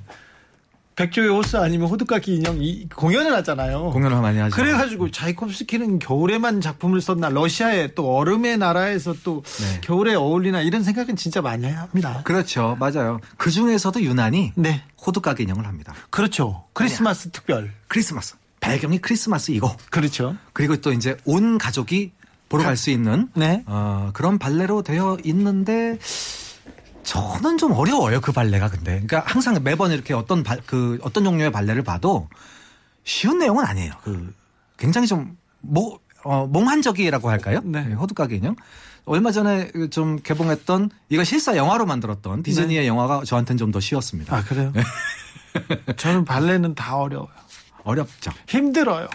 [0.96, 3.90] 백조의 호스 아니면 호두까기 인형 이 공연을 하잖아요.
[3.90, 4.56] 공연을 많이 하죠.
[4.56, 9.80] 그래가지고 차이콥스키는 겨울에만 작품을 썼나 러시아의 또 얼음의 나라에서 또 네.
[9.80, 12.22] 겨울에 어울리나 이런 생각은 진짜 많이 합니다.
[12.24, 13.20] 그렇죠, 맞아요.
[13.37, 15.94] 그 중에서도 유난히 네, 호두까기 인형을 합니다.
[16.11, 16.64] 그렇죠.
[16.72, 17.72] 크리스마스 특별.
[17.87, 20.37] 크리스마스 배경이 크리스마스이고 그렇죠.
[20.52, 22.11] 그리고 또 이제 온 가족이
[22.48, 23.62] 보러 갈 수 있는 네.
[23.66, 25.98] 어, 그런 발레로 되어 있는데
[27.02, 31.50] 저는 좀 어려워요 그 발레가 근데 그러니까 항상 매번 이렇게 어떤 발, 그 어떤 종류의
[31.52, 32.28] 발레를 봐도
[33.04, 34.32] 쉬운 내용은 아니에요 그
[34.76, 37.61] 굉장히 좀 모, 어, 몽환적이라고 할까요?
[37.64, 37.82] 네.
[37.92, 38.54] 호두까기 인형.
[39.04, 44.37] 얼마 전에 좀 개봉했던 이거 실사 영화로 만들었던 디즈니의 영화가 저한테는 좀 더 쉬웠습니다.
[44.37, 44.72] 아 그래요?
[45.96, 47.30] 저는 발레는 다 어려워요.
[47.84, 48.30] 어렵죠.
[48.46, 49.08] 힘들어요.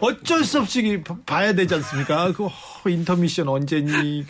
[0.00, 2.32] 어쩔 수 없이 봐- 봐야 되지 않습니까?
[2.32, 2.50] 그 어,
[2.88, 4.24] 인터미션 언제니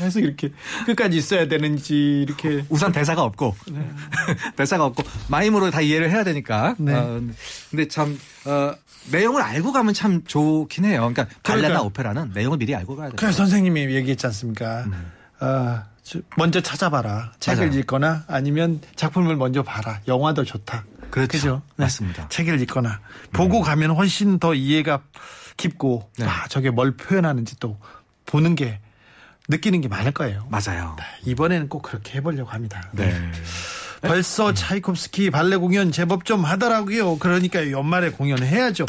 [0.00, 0.52] 계속 이렇게
[0.86, 3.54] 끝까지 있어야 되는지 이렇게 우선 대사가 없고
[4.56, 6.74] 대사가 없고 마임으로 다 이해를 해야 되니까.
[6.78, 6.94] 네.
[6.94, 7.20] 어,
[7.70, 8.74] 근데 참 어,
[9.10, 11.10] 내용을 알고 가면 참 좋긴 해요.
[11.12, 11.82] 그러니까 발레나 그러니까.
[11.86, 13.16] 오페라는 내용을 미리 알고 가야 돼요.
[13.18, 14.84] 그래서 선생님이 얘기했지 않습니까?
[14.86, 15.12] 음.
[15.40, 17.32] 아, 저- 먼저 찾아봐라.
[17.40, 17.78] 책을 맞아요.
[17.80, 20.00] 읽거나 아니면 작품을 먼저 봐라.
[20.08, 20.84] 영화도 좋다.
[21.10, 21.32] 그렇죠.
[21.32, 21.62] 그죠?
[21.76, 21.84] 네.
[21.84, 22.28] 맞습니다.
[22.28, 23.00] 책을 읽거나
[23.32, 25.02] 보고 가면 훨씬 더 이해가
[25.56, 26.26] 깊고 네.
[26.26, 27.78] 아, 저게 뭘 표현하는지 또
[28.26, 28.80] 보는 게
[29.48, 30.46] 느끼는 게 많을 거예요.
[30.50, 30.96] 맞아요.
[31.24, 32.90] 이번에는 꼭 그렇게 해보려고 합니다.
[32.92, 33.14] 네.
[34.02, 37.18] 벌써 차이콥스키 발레 공연 제법 좀 하더라고요.
[37.18, 38.86] 그러니까 연말에 공연을 해야죠.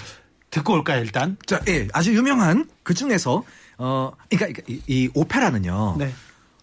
[0.50, 1.38] 듣고 올까요, 일단?
[1.46, 3.44] 자, 예, 아주 유명한 그 중에서
[3.78, 5.96] 어, 그러니까 이, 이 오페라는요.
[6.00, 6.12] 네.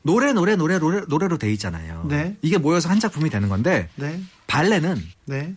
[0.04, 2.04] 노래 노래 노래 노래 노래로 돼 있잖아요.
[2.08, 2.36] 네.
[2.42, 4.20] 이게 모여서 한 작품이 되는 건데 네.
[4.46, 5.54] 발레는 네.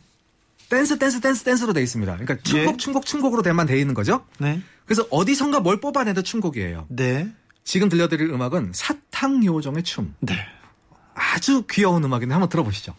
[0.69, 2.17] 댄스 댄스 댄스 댄스로 돼 있습니다.
[2.17, 2.77] 그러니까 춤곡 예.
[2.77, 4.25] 춤곡 춤곡으로 돼만 돼 있는 거죠.
[4.39, 4.61] 네.
[4.85, 6.87] 그래서 어디선가 뭘 뽑아내도 춤곡이에요.
[6.89, 7.29] 네.
[7.65, 10.15] 지금 들려드릴 음악은 사탕 요정의 춤.
[10.21, 10.33] 네.
[11.13, 12.95] 아주 귀여운 음악인데 한번 들어보시죠.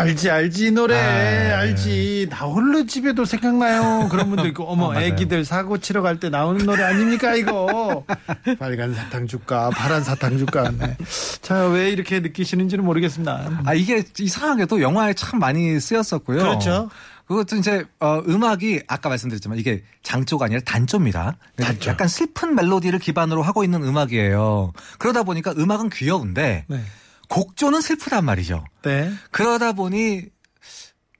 [0.00, 5.06] 알지 알지 이 노래 아, 알지 나 홀로 집에도 생각나요 그런 분들 있고 어머 맞아요.
[5.06, 8.04] 애기들 사고 치러 갈 때 나오는 노래 아닙니까 이거
[8.58, 10.96] 빨간 사탕 줄까 파란 사탕 줄까 네.
[11.42, 16.38] 자왜 이렇게 느끼시는지는 모르겠습니다 아 이게 이상하게도 영화에 참 많이 쓰였었고요.
[16.38, 16.88] 그렇죠.
[17.26, 21.36] 그것도 이제 어, 음악이 아까 말씀드렸지만 이게 장조가 아니라 단조입니다.
[21.56, 21.90] 단조.
[21.90, 24.72] 약간 슬픈 멜로디를 기반으로 하고 있는 음악이에요.
[24.98, 26.80] 그러다 보니까 음악은 귀여운데 네.
[27.28, 28.64] 곡조는 슬프단 말이죠.
[28.82, 30.24] 네 그러다 보니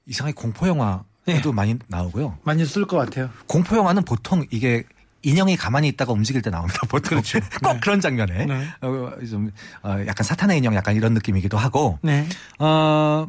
[0.05, 1.51] 이상하게 공포 영화에도 네.
[1.51, 2.37] 많이 나오고요.
[2.43, 4.83] 많이 쓸 것 같아요 공포 영화는 보통 이게
[5.23, 6.79] 인형이 가만히 있다가 움직일 때 나옵니다.
[6.87, 7.21] 보통
[7.63, 7.79] 꼭 네.
[7.81, 8.67] 그런 장면에 네.
[8.81, 9.51] 어, 좀
[9.83, 12.27] 어, 약간 사탄의 인형 약간 이런 느낌이기도 하고 네
[12.59, 13.27] 어,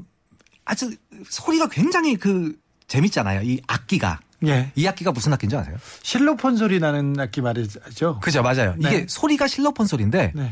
[0.65, 0.95] 아주
[1.29, 3.43] 소리가 굉장히 그 재밌잖아요.
[3.43, 4.71] 이 악기가 예.
[4.77, 5.77] 이 악기가 무슨 악기인지 아세요?
[6.03, 8.75] 실로폰 소리 나는 악기 말이죠 그죠, 맞아요.
[8.79, 8.89] 네.
[8.89, 10.51] 이게 소리가 실로폰 소리인데 네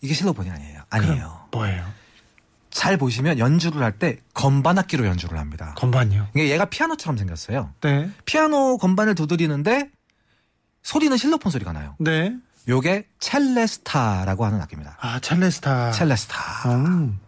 [0.00, 0.82] 이게 실로폰이 아니에요.
[0.90, 1.48] 아니에요.
[1.52, 1.84] 뭐예요
[2.70, 5.74] 잘 보시면 연주를 할 때 건반 악기로 연주를 합니다.
[5.76, 7.72] 건반이요 이게 얘가 피아노처럼 생겼어요.
[7.80, 9.90] 네 피아노 건반을 두드리는데
[10.82, 11.96] 소리는 실로폰 소리가 나요.
[11.98, 12.34] 네.
[12.68, 14.96] 요게 첼레스타라고 하는 악기입니다.
[15.00, 16.68] 아 첼레스타 첼레스타.
[16.74, 17.18] 음.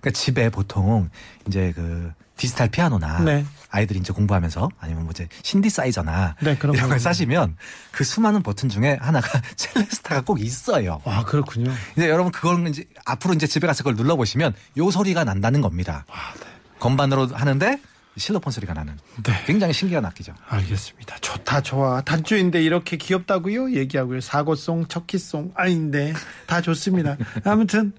[0.00, 1.10] 그러니까 집에 보통
[1.46, 3.44] 이제 그 디지털 피아노나 네.
[3.76, 7.02] 아이들이 이제 공부하면서 아니면 뭐 이제 신디사이저나 네, 그런 이런 걸 거.
[7.02, 7.56] 사시면
[7.92, 11.00] 그 수많은 버튼 중에 하나가 첼레스타가 꼭 있어요.
[11.04, 15.24] 아 그렇군요 이제 여러분 그걸 이제 앞으로 이제 집에 가서 그걸 눌러 보시면 요 소리가
[15.24, 16.04] 난다는 겁니다.
[16.10, 16.46] 아, 네.
[16.78, 17.78] 건반으로 하는데
[18.16, 19.32] 실로폰 소리가 나는 네.
[19.44, 20.32] 굉장히 신기한 악기죠.
[20.48, 21.18] 알겠습니다.
[21.20, 22.00] 좋다, 좋아.
[22.00, 23.72] 단조인데 이렇게 귀엽다고요?
[23.72, 24.22] 얘기하고요.
[24.22, 26.14] 사고송, 척키송, 아닌데
[26.46, 27.18] 다 좋습니다.
[27.44, 27.92] 아무튼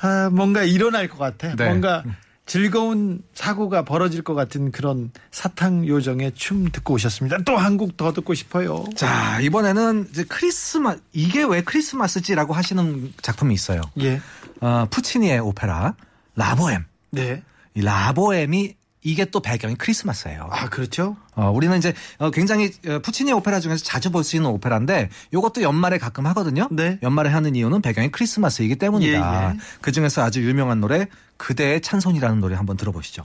[0.00, 1.54] 아, 뭔가 일어날 것 같아.
[1.56, 1.66] 네.
[1.66, 2.02] 뭔가
[2.50, 7.44] 즐거운 사고가 벌어질 것 같은 그런 사탕 요정의 춤 듣고 오셨습니다.
[7.44, 8.84] 또 한 곡 더 듣고 싶어요.
[8.96, 13.82] 자 이번에는 이제 크리스마스 이게 왜 크리스마스지라고 하시는 작품이 있어요.
[14.00, 14.20] 예,
[14.60, 15.94] 어, 푸치니의 오페라
[16.34, 16.86] 라보엠.
[17.12, 17.44] 네.
[17.74, 20.48] 이 라보엠이 이게 또 배경이 크리스마스예요.
[20.50, 21.16] 아 그렇죠.
[21.34, 25.62] 어, 우리는 이제 어, 굉장히 어, 푸치니 오페라 중에서 자주 볼 수 있는 오페라인데 요것도
[25.62, 26.68] 연말에 가끔 하거든요.
[26.70, 26.98] 네.
[27.02, 29.44] 연말에 하는 이유는 배경이 크리스마스이기 때문이다.
[29.44, 29.58] 예, 예.
[29.80, 31.08] 그 중에서 아주 유명한 노래
[31.38, 33.24] 그대의 찬송이라는 노래 한번 들어보시죠.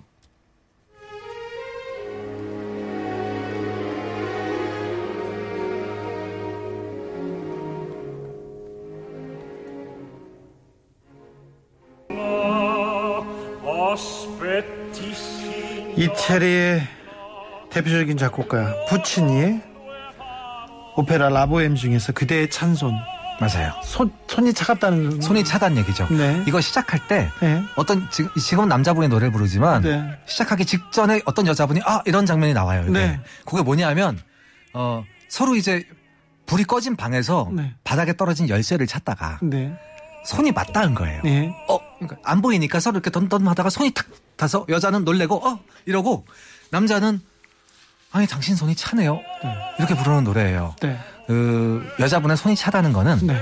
[15.97, 16.87] 이태리의
[17.71, 19.61] 대표적인 작곡가 푸치니의
[20.95, 22.93] 오페라 라보엠 중에서 그대의 찬손.
[23.39, 23.73] 맞아요.
[23.83, 26.07] 손 손이 차갑다는 손이 차단 얘기죠.
[26.09, 26.41] 네.
[26.47, 27.61] 이거 시작할 때 네.
[27.75, 30.17] 어떤 지금 지금은 남자분이 노래를 부르지만 네.
[30.25, 32.83] 시작하기 직전에 어떤 여자분이 아 이런 장면이 나와요.
[32.83, 32.91] 이게.
[32.91, 33.19] 네.
[33.45, 34.17] 그게 뭐냐면
[34.73, 35.83] 어 서로 이제
[36.45, 37.73] 불이 꺼진 방에서 네.
[37.83, 39.73] 바닥에 떨어진 열쇠를 찾다가 네.
[40.25, 41.21] 손이 맞닿은 거예요.
[41.23, 41.53] 네.
[41.67, 44.05] 어 그러니까 안 보이니까 서로 이렇게 던던하다가 손이 탁
[44.37, 46.25] 타서 여자는 놀래고 어 이러고
[46.71, 47.21] 남자는
[48.11, 49.19] 아니 당신 손이 차네요.
[49.79, 50.75] 이렇게 부르는 노래예요.
[50.81, 50.97] 네.
[51.27, 53.41] 그 여자분의 손이 차다는 거는 네.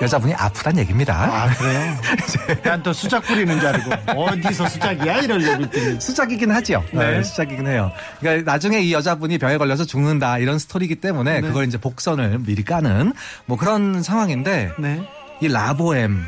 [0.00, 1.14] 여자분이 아프단 얘기입니다.
[1.24, 1.96] 아, 그래요?
[2.62, 4.12] 난 또 수작 부리는 줄 알고.
[4.20, 5.12] 어디서 수작이야?
[5.14, 6.00] 했더니.
[6.00, 6.84] 수작이긴 하죠.
[6.92, 7.16] 네.
[7.16, 7.90] 네, 수작이긴 해요.
[8.20, 11.48] 그러니까 나중에 이 여자분이 병에 걸려서 죽는다 이런 스토리이기 때문에 네.
[11.48, 13.12] 그걸 이제 복선을 미리 까는
[13.46, 15.08] 뭐 그런 상황인데 네.
[15.40, 16.24] 이 라보엠,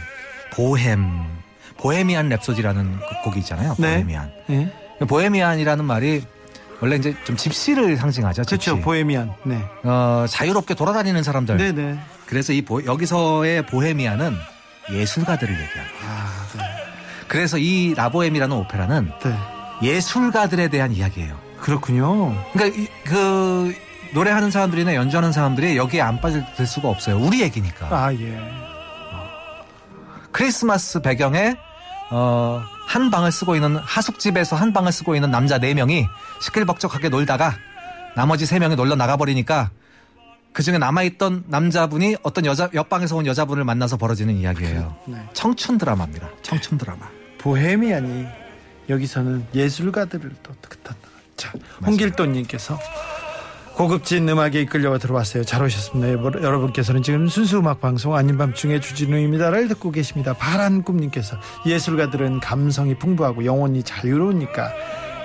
[0.53, 1.40] 보헴,
[1.81, 3.75] 보헤미안 랩소디라는 그 곡이 있잖아요.
[3.79, 3.95] 네.
[3.95, 4.33] 보헤미안.
[4.47, 4.71] 네.
[5.07, 6.23] 보헤미안이라는 말이
[6.81, 8.45] 원래 이제 좀 집시를 상징하죠.
[8.45, 8.71] 집시.
[8.71, 8.85] 그렇죠.
[8.85, 9.33] 보헤미안.
[9.45, 9.63] 네.
[9.85, 11.57] 어, 자유롭게 돌아다니는 사람들.
[11.57, 11.99] 네 네.
[12.27, 14.37] 그래서 이 보- 여기서의 보헤미아는
[14.93, 15.99] 예술가들을 얘기합니다.
[16.07, 16.65] 아, 네.
[17.29, 19.37] 그래서 이 라보엠이라는 오페라는 네.
[19.83, 21.39] 예술가들에 대한 이야기예요.
[21.61, 22.35] 그렇군요.
[22.53, 23.75] 그러니까 이- 그
[24.13, 27.19] 노래하는 사람들이나 연주하는 사람들이 여기에 안 빠질 수가 없어요.
[27.19, 27.87] 우리 얘기니까.
[27.91, 28.39] 아, 예.
[30.33, 31.57] 크리스마스 배경에
[32.11, 36.07] 어, 한 방을 쓰고 있는 하숙집에서 한 방을 쓰고 있는 남자 네 명이
[36.43, 37.55] 시끌벅적하게 놀다가
[38.17, 39.71] 나머지 세 명이 놀러 나가버리니까
[40.53, 44.97] 그 중에 남아있던 남자분이 어떤 여자 옆방에서 온 여자분을 만나서 벌어지는 이야기예요.
[45.07, 45.17] 네.
[45.33, 46.29] 청춘 드라마입니다.
[46.43, 47.07] 청춘 드라마.
[47.39, 48.27] 보헤미안이
[48.89, 51.09] 여기서는 예술가들을 또 뜻한다.
[51.37, 51.53] 자,
[51.87, 52.77] 홍길동님께서
[53.85, 55.43] 고급진 음악에 이끌려 들어왔어요.
[55.45, 56.13] 잘 오셨습니다.
[56.13, 60.35] 여러- 여러분께서는 지금 순수 음악 방송 아닌 밤중에 주진우입니다를 듣고 계십니다.
[60.35, 64.71] 바란 꿈님께서 예술가들은 감성이 풍부하고 영혼이 자유로우니까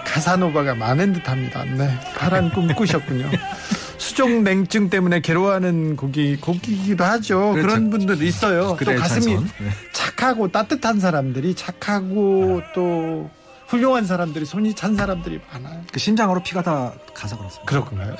[0.06, 1.66] 카사노바가 많은 듯합니다.
[1.66, 3.30] 네, 파란 꿈 꾸셨군요.
[3.97, 7.51] 수족 냉증 때문에 괴로워하는 곡이 곡이기도 하죠.
[7.56, 7.68] 그렇죠.
[7.68, 8.78] 그런 분들 있어요.
[8.80, 9.36] 또 가슴이.
[9.36, 9.70] 네.
[9.91, 13.30] 착하고 따뜻한 사람들이 착하고 또
[13.68, 15.82] 훌륭한 사람들이 손이 찬 사람들이 많아요.
[15.91, 17.66] 그 심장으로 피가 다 가서 그렇습니다.
[17.70, 18.16] 그렇군가요?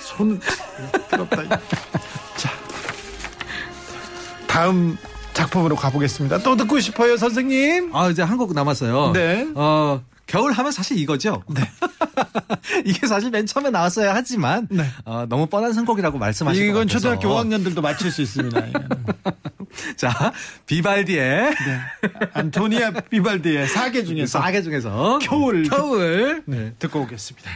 [0.00, 0.40] 손
[1.10, 1.48] 부럽다.
[2.36, 2.50] 자,
[4.46, 4.96] 다음
[5.32, 6.38] 작품으로 가보겠습니다.
[6.38, 7.94] 또 듣고 싶어요, 선생님.
[7.94, 9.12] 아 이제 한 곡 남았어요.
[9.12, 9.46] 네.
[9.54, 11.42] 어 겨울 하면 사실 이거죠.
[11.48, 11.62] 네.
[12.84, 14.84] 이게 사실 맨 처음에 나왔어야 하지만 네.
[15.04, 17.16] 어, 너무 뻔한 선곡이라고 말씀하신 것 이건 같아서.
[17.16, 18.58] 초등학교 5학년들도 맞출 수 있습니다.
[18.66, 18.88] 이거는.
[19.96, 20.32] 자
[20.66, 21.80] 비발디의 네.
[22.34, 25.62] 안토니아 비발디의 사계 중에서 싸게 중에서 겨울.
[25.64, 27.50] 겨울 네, 듣고 오겠습니다.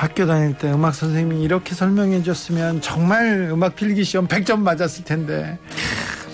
[0.00, 5.58] 학교 다닐 때 음악 선생님이 이렇게 설명해 줬으면 정말 음악 필기 시험 100점 맞았을 텐데.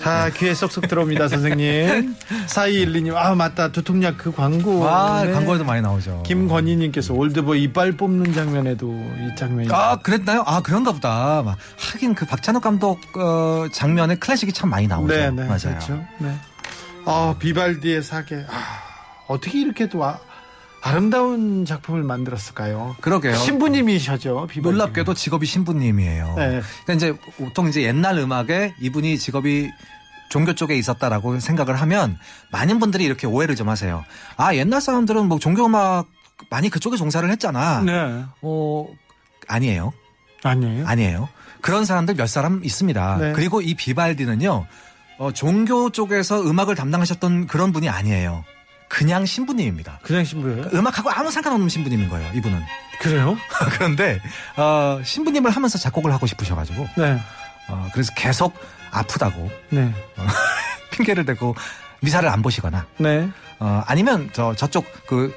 [0.05, 2.15] 아, 귀에 쏙쏙 들어옵니다, 선생님.
[2.47, 3.73] 4212님, 아, 맞다.
[3.73, 4.87] 두통약 그 광고.
[4.87, 5.33] 아 네.
[5.33, 6.23] 광고에도 많이 나오죠.
[6.25, 9.67] 김건희님께서 올드보이 이빨 뽑는 장면에도 이 장면이.
[9.73, 10.43] 아 그랬나요?
[10.45, 11.43] 아 그런가 보다.
[11.43, 15.13] 막 하긴 그 박찬욱 감독 어, 장면에 클래식이 참 많이 나오죠.
[15.13, 15.57] 네, 네, 맞아요.
[15.59, 16.05] 그렇죠.
[16.19, 16.33] 네.
[17.03, 18.45] 아, 비발디의 사계.
[18.49, 18.79] 아,
[19.27, 20.17] 어떻게 이렇게 또 아,
[20.81, 22.95] 아름다운 작품을 만들었을까요?
[23.01, 23.35] 그러게요.
[23.35, 24.61] 신부님이셔죠, 비발디.
[24.77, 26.35] 놀랍게도 직업이 신부님이에요.
[26.37, 26.61] 네.
[26.85, 29.69] 그러니까 이제 보통 이제 옛날 음악에 이분이 직업이
[30.29, 32.17] 종교 쪽에 있었다라고 생각을 하면
[32.51, 34.03] 많은 분들이 이렇게 오해를 좀 하세요.
[34.35, 36.07] 아 옛날 사람들은 뭐 종교 음악
[36.49, 37.81] 많이 그쪽에 종사를 했잖아.
[37.81, 38.23] 네.
[38.41, 38.87] 어
[39.47, 39.93] 아니에요.
[40.43, 40.85] 아니에요?
[40.87, 41.29] 아니에요.
[41.61, 43.17] 그런 사람들 몇 사람 있습니다.
[43.17, 43.31] 네.
[43.33, 44.65] 그리고 이 비발디는요,
[45.17, 48.43] 어, 종교 쪽에서 음악을 담당하셨던 그런 분이 아니에요.
[48.87, 49.99] 그냥 신부님입니다.
[50.01, 50.69] 그냥 신부예요?
[50.73, 52.61] 음악하고 아무 상관없는 신부님인 거예요, 이분은.
[52.99, 53.37] 그래요?
[53.73, 54.21] 그런데,
[54.55, 57.19] 어, 신부님을 하면서 작곡을 하고 싶으셔가지고, 네.
[57.69, 58.53] 어, 그래서 계속
[58.91, 59.93] 아프다고 네.
[60.91, 61.55] 핑계를 대고
[62.01, 63.29] 미사를 안 보시거나, 네.
[63.59, 65.35] 어, 아니면 저, 저쪽 그,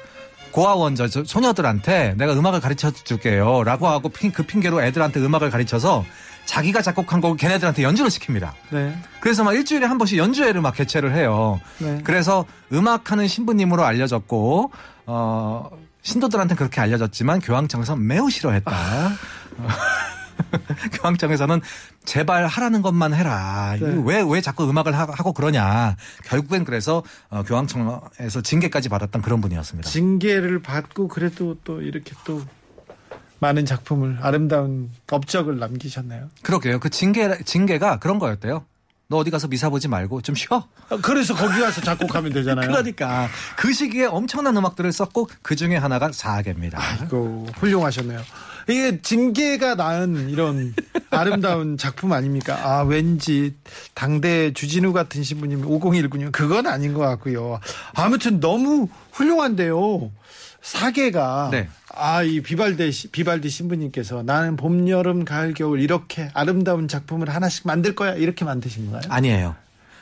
[0.51, 3.63] 고아원 저, 저 소녀들한테 내가 음악을 가르쳐 줄게요.
[3.63, 6.05] 라고 하고 핑- 그 핑계로 애들한테 음악을 가르쳐서
[6.45, 8.51] 자기가 작곡한 곡을 걔네들한테 연주를 시킵니다.
[8.71, 8.97] 네.
[9.21, 11.61] 그래서 막 일주일에 한 번씩 연주회를 막 개최를 해요.
[11.79, 12.01] 네.
[12.03, 14.71] 그래서 음악하는 신부님으로 알려졌고,
[15.05, 15.69] 어,
[16.01, 18.71] 신도들한테 그렇게 알려졌지만 교황청에서 매우 싫어했다.
[18.71, 19.67] 어,
[20.93, 21.61] 교황청에서는
[22.03, 23.75] 제발 하라는 것만 해라.
[23.79, 24.01] 네.
[24.05, 25.95] 왜, 왜 자꾸 음악을 하- 하고 그러냐.
[26.25, 29.89] 결국엔 그래서 어, 교황청에서 징계까지 받았던 그런 분이었습니다.
[29.89, 32.41] 징계를 받고 그래도 또 이렇게 또
[33.41, 36.29] 많은 작품을 아름다운 업적을 남기셨나요?
[36.43, 36.79] 그러게요.
[36.79, 38.65] 그 징계, 징계가 그런 거였대요.
[39.07, 40.67] 너 어디 가서 미사 보지 말고 좀 쉬어.
[40.89, 42.67] 아, 그래서 거기 가서 작곡하면 되잖아요.
[42.67, 43.27] 그러니까
[43.57, 46.79] 그 시기에 엄청난 음악들을 썼고 그 중에 하나가 사계입니다.
[47.09, 48.21] 그 훌륭하셨네요.
[48.69, 50.73] 이게 징계가 낳은 이런
[51.09, 52.57] 아름다운 작품 아닙니까?
[52.63, 53.55] 아 왠지
[53.95, 57.59] 당대 주진우 같은 신부님 5019님 그건 아닌 것 같고요.
[57.95, 60.11] 아무튼 너무 훌륭한데요.
[60.61, 61.67] 사계가 네.
[61.93, 67.95] 아이 비발디 시- 비발디 신부님께서 나는 봄 여름 가을 겨울 이렇게 아름다운 작품을 하나씩 만들
[67.95, 69.01] 거야 이렇게 만드신 거예요?
[69.09, 69.55] 아니에요.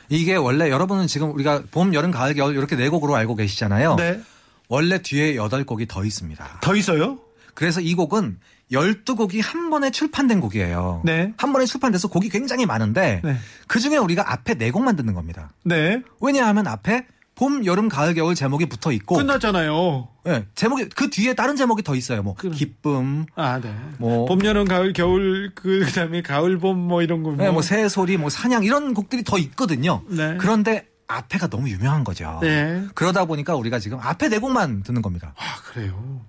[0.08, 3.94] 이게 원래 여러분은 지금 우리가 봄, 여름, 가을, 겨울 이렇게 네 곡으로 알고 계시잖아요.
[3.96, 4.20] 네.
[4.68, 6.58] 원래 뒤에 여덟 곡이 더 있습니다.
[6.62, 7.18] 더 있어요?
[7.54, 8.38] 그래서 이 곡은
[8.72, 11.02] 12곡이 한 번에 출판된 곡이에요.
[11.04, 11.32] 네.
[11.36, 13.36] 한 번에 출판돼서 곡이 굉장히 많은데 네.
[13.66, 15.50] 그 중에 우리가 앞에 네 곡만 듣는 겁니다.
[15.64, 16.02] 네.
[16.20, 17.06] 왜냐하면 앞에
[17.40, 20.08] 봄, 여름, 가을, 겨울 제목이 붙어 있고 끝났잖아요.
[20.26, 22.22] 예, 제목이 그 뒤에 다른 제목이 더 있어요.
[22.22, 22.52] 뭐 그럼.
[22.54, 23.74] 기쁨, 아, 네.
[23.96, 27.34] 뭐- 봄, 여름, 가을, 겨울, 그, 그 다음에 가을, 봄, 뭐 이런 거.
[27.42, 30.02] 예, 뭐 새소리, 뭐 사냥 이런 곡들이 더 있거든요.
[30.08, 30.36] 네.
[30.38, 32.38] 그런데 앞에가 너무 유명한 거죠.
[32.42, 32.84] 네.
[32.94, 35.32] 그러다 보니까 우리가 지금 앞에 네 곡만 듣는 겁니다.
[35.38, 36.20] 아, 그래요.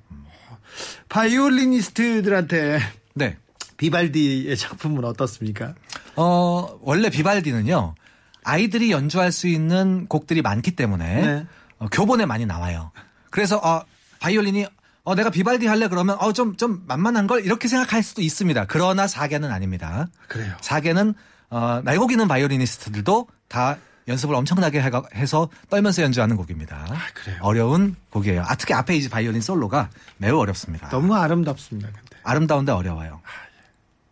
[1.10, 2.80] 바이올리니스트들한테
[3.16, 3.36] 네.
[3.76, 5.74] 비발디의 작품은 어떻습니까?
[6.16, 7.96] 어, 원래 비발디는요.
[8.44, 11.48] 아이들이 연주할 수 있는 곡들이 많기 때문에 네.
[11.80, 12.92] 어, 교본에 많이 나와요.
[13.30, 13.84] 그래서 어,
[14.20, 14.66] 바이올린이
[15.04, 18.66] 어, 내가 비발디 할래 그러면 어, 좀, 좀 만만한 걸 이렇게 생각할 수도 있습니다.
[18.68, 20.08] 그러나 사계는 아닙니다.
[20.28, 20.56] 그래요.
[20.62, 21.14] 사계는
[21.50, 23.78] 어, 날고 기는 바이올리니스트들도 다
[24.08, 24.82] 연습을 엄청나게
[25.16, 26.86] 해서 떨면서 연주하는 곡입니다.
[26.90, 27.38] 아, 그래요?
[27.42, 28.44] 어려운 곡이에요.
[28.44, 30.90] 아, 특히 앞에 이제 바이올린 솔로가 매우 어렵습니다.
[30.90, 31.90] 너무 아름답습니다.
[31.90, 32.18] 근데.
[32.24, 33.22] 아름다운데 어려워요.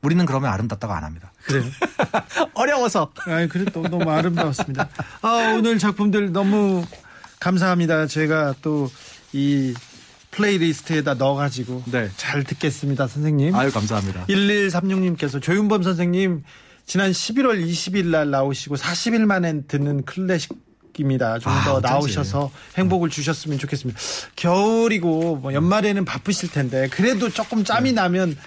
[0.02, 1.29] 우리는 그러면 아름답다고 안 합니다.
[1.44, 1.64] 그래요.
[2.54, 3.12] 어려워서.
[3.26, 4.90] 아, 그래도 너무 아름다웠습니다.
[5.22, 6.86] 아, 오늘 작품들 너무
[7.40, 8.08] 감사합니다.
[8.08, 8.90] 제가 또
[9.34, 9.74] 이
[10.32, 12.10] 플레이리스트에다 넣어가지고 네.
[12.16, 13.56] 잘 듣겠습니다, 선생님.
[13.56, 14.26] 아유, 감사합니다.
[14.28, 16.44] 1136님께서 조윤범 선생님
[16.86, 20.52] 지난 11월 20일 날 나오시고 40일 만에 듣는 클래식
[20.98, 21.40] 입니다.
[21.40, 21.88] 좀 아, 더 어쩐지.
[21.94, 23.98] 나오셔서 행복을 주셨으면 좋겠습니다.
[24.36, 28.38] 겨울이고 뭐 연말에는 바쁘실 텐데 그래도 조금 짬이 나면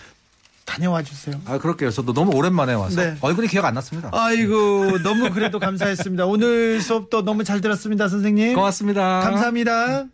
[0.64, 1.40] 다녀와 주세요.
[1.46, 1.90] 아, 그럴게요.
[1.90, 3.16] 저도 너무 오랜만에 와서 네.
[3.20, 4.10] 얼굴이 기억 안 났습니다.
[4.12, 6.26] 아이고 너무 그래도 감사했습니다.
[6.26, 8.54] 오늘 수업도 너무 잘 들었습니다, 선생님.
[8.54, 9.20] 고맙습니다.
[9.20, 10.06] 감사합니다.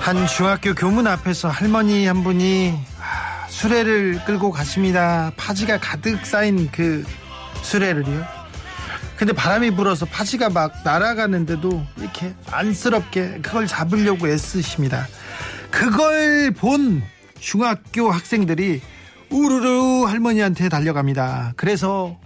[0.00, 5.30] 한 중학교 교문 앞에서 할머니 한 분이 아, 수레를 끌고 가십니다.
[5.36, 7.04] 파지가 가득 쌓인 그
[7.62, 8.39] 수레를요.
[9.20, 15.06] 근데 바람이 불어서 파지가 막 날아가는데도 이렇게 안쓰럽게 그걸 잡으려고 애쓰십니다.
[15.70, 17.02] 그걸 본
[17.38, 18.80] 중학교 학생들이
[19.28, 21.52] 우르르 할머니한테 달려갑니다.
[21.56, 22.16] 그래서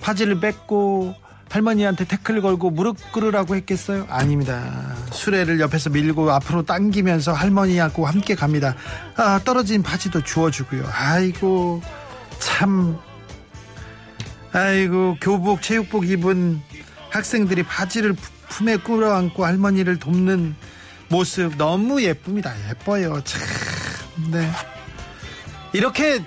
[0.00, 1.16] 파지를 뺏고
[1.50, 4.06] 할머니한테 태클 걸고 무릎 꿇으라고 했겠어요?
[4.08, 4.94] 아닙니다.
[5.10, 8.76] 수레를 옆에서 밀고 앞으로 당기면서 할머니하고 함께 갑니다.
[9.16, 10.84] 아, 떨어진 파지도 주워주고요.
[10.92, 11.82] 아이고,
[12.38, 12.96] 참.
[14.52, 16.60] 아이고, 교복, 체육복 입은
[17.10, 20.54] 학생들이 바지를 품- 품에 끌어안고 할머니를 돕는
[21.08, 22.54] 모습 너무 예쁩니다.
[22.70, 23.20] 예뻐요.
[23.24, 23.42] 참.
[24.30, 24.50] 네.
[25.72, 26.22] 이렇게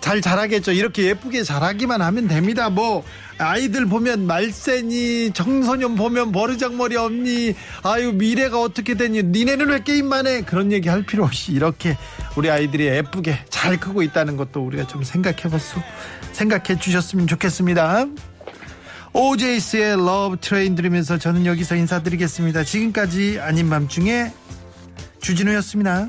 [0.00, 0.72] 잘 자라겠죠.
[0.72, 2.68] 이렇게 예쁘게 자라기만 하면 됩니다.
[2.68, 3.04] 뭐
[3.38, 10.42] 아이들 보면 말세니 청소년 보면 버르장머리 없니 아유 미래가 어떻게 되니 니네는 왜 게임만 해
[10.42, 11.96] 그런 얘기 할 필요 없이 이렇게
[12.36, 15.80] 우리 아이들이 예쁘게 잘 크고 있다는 것도 우리가 좀 생각해 봤어
[16.32, 18.06] 생각해 주셨으면 좋겠습니다.
[19.12, 22.64] 오제이스의 Love Train 들으면서 저는 여기서 인사드리겠습니다.
[22.64, 24.32] 지금까지 아닌 밤중에
[25.20, 26.08] 주진우였습니다.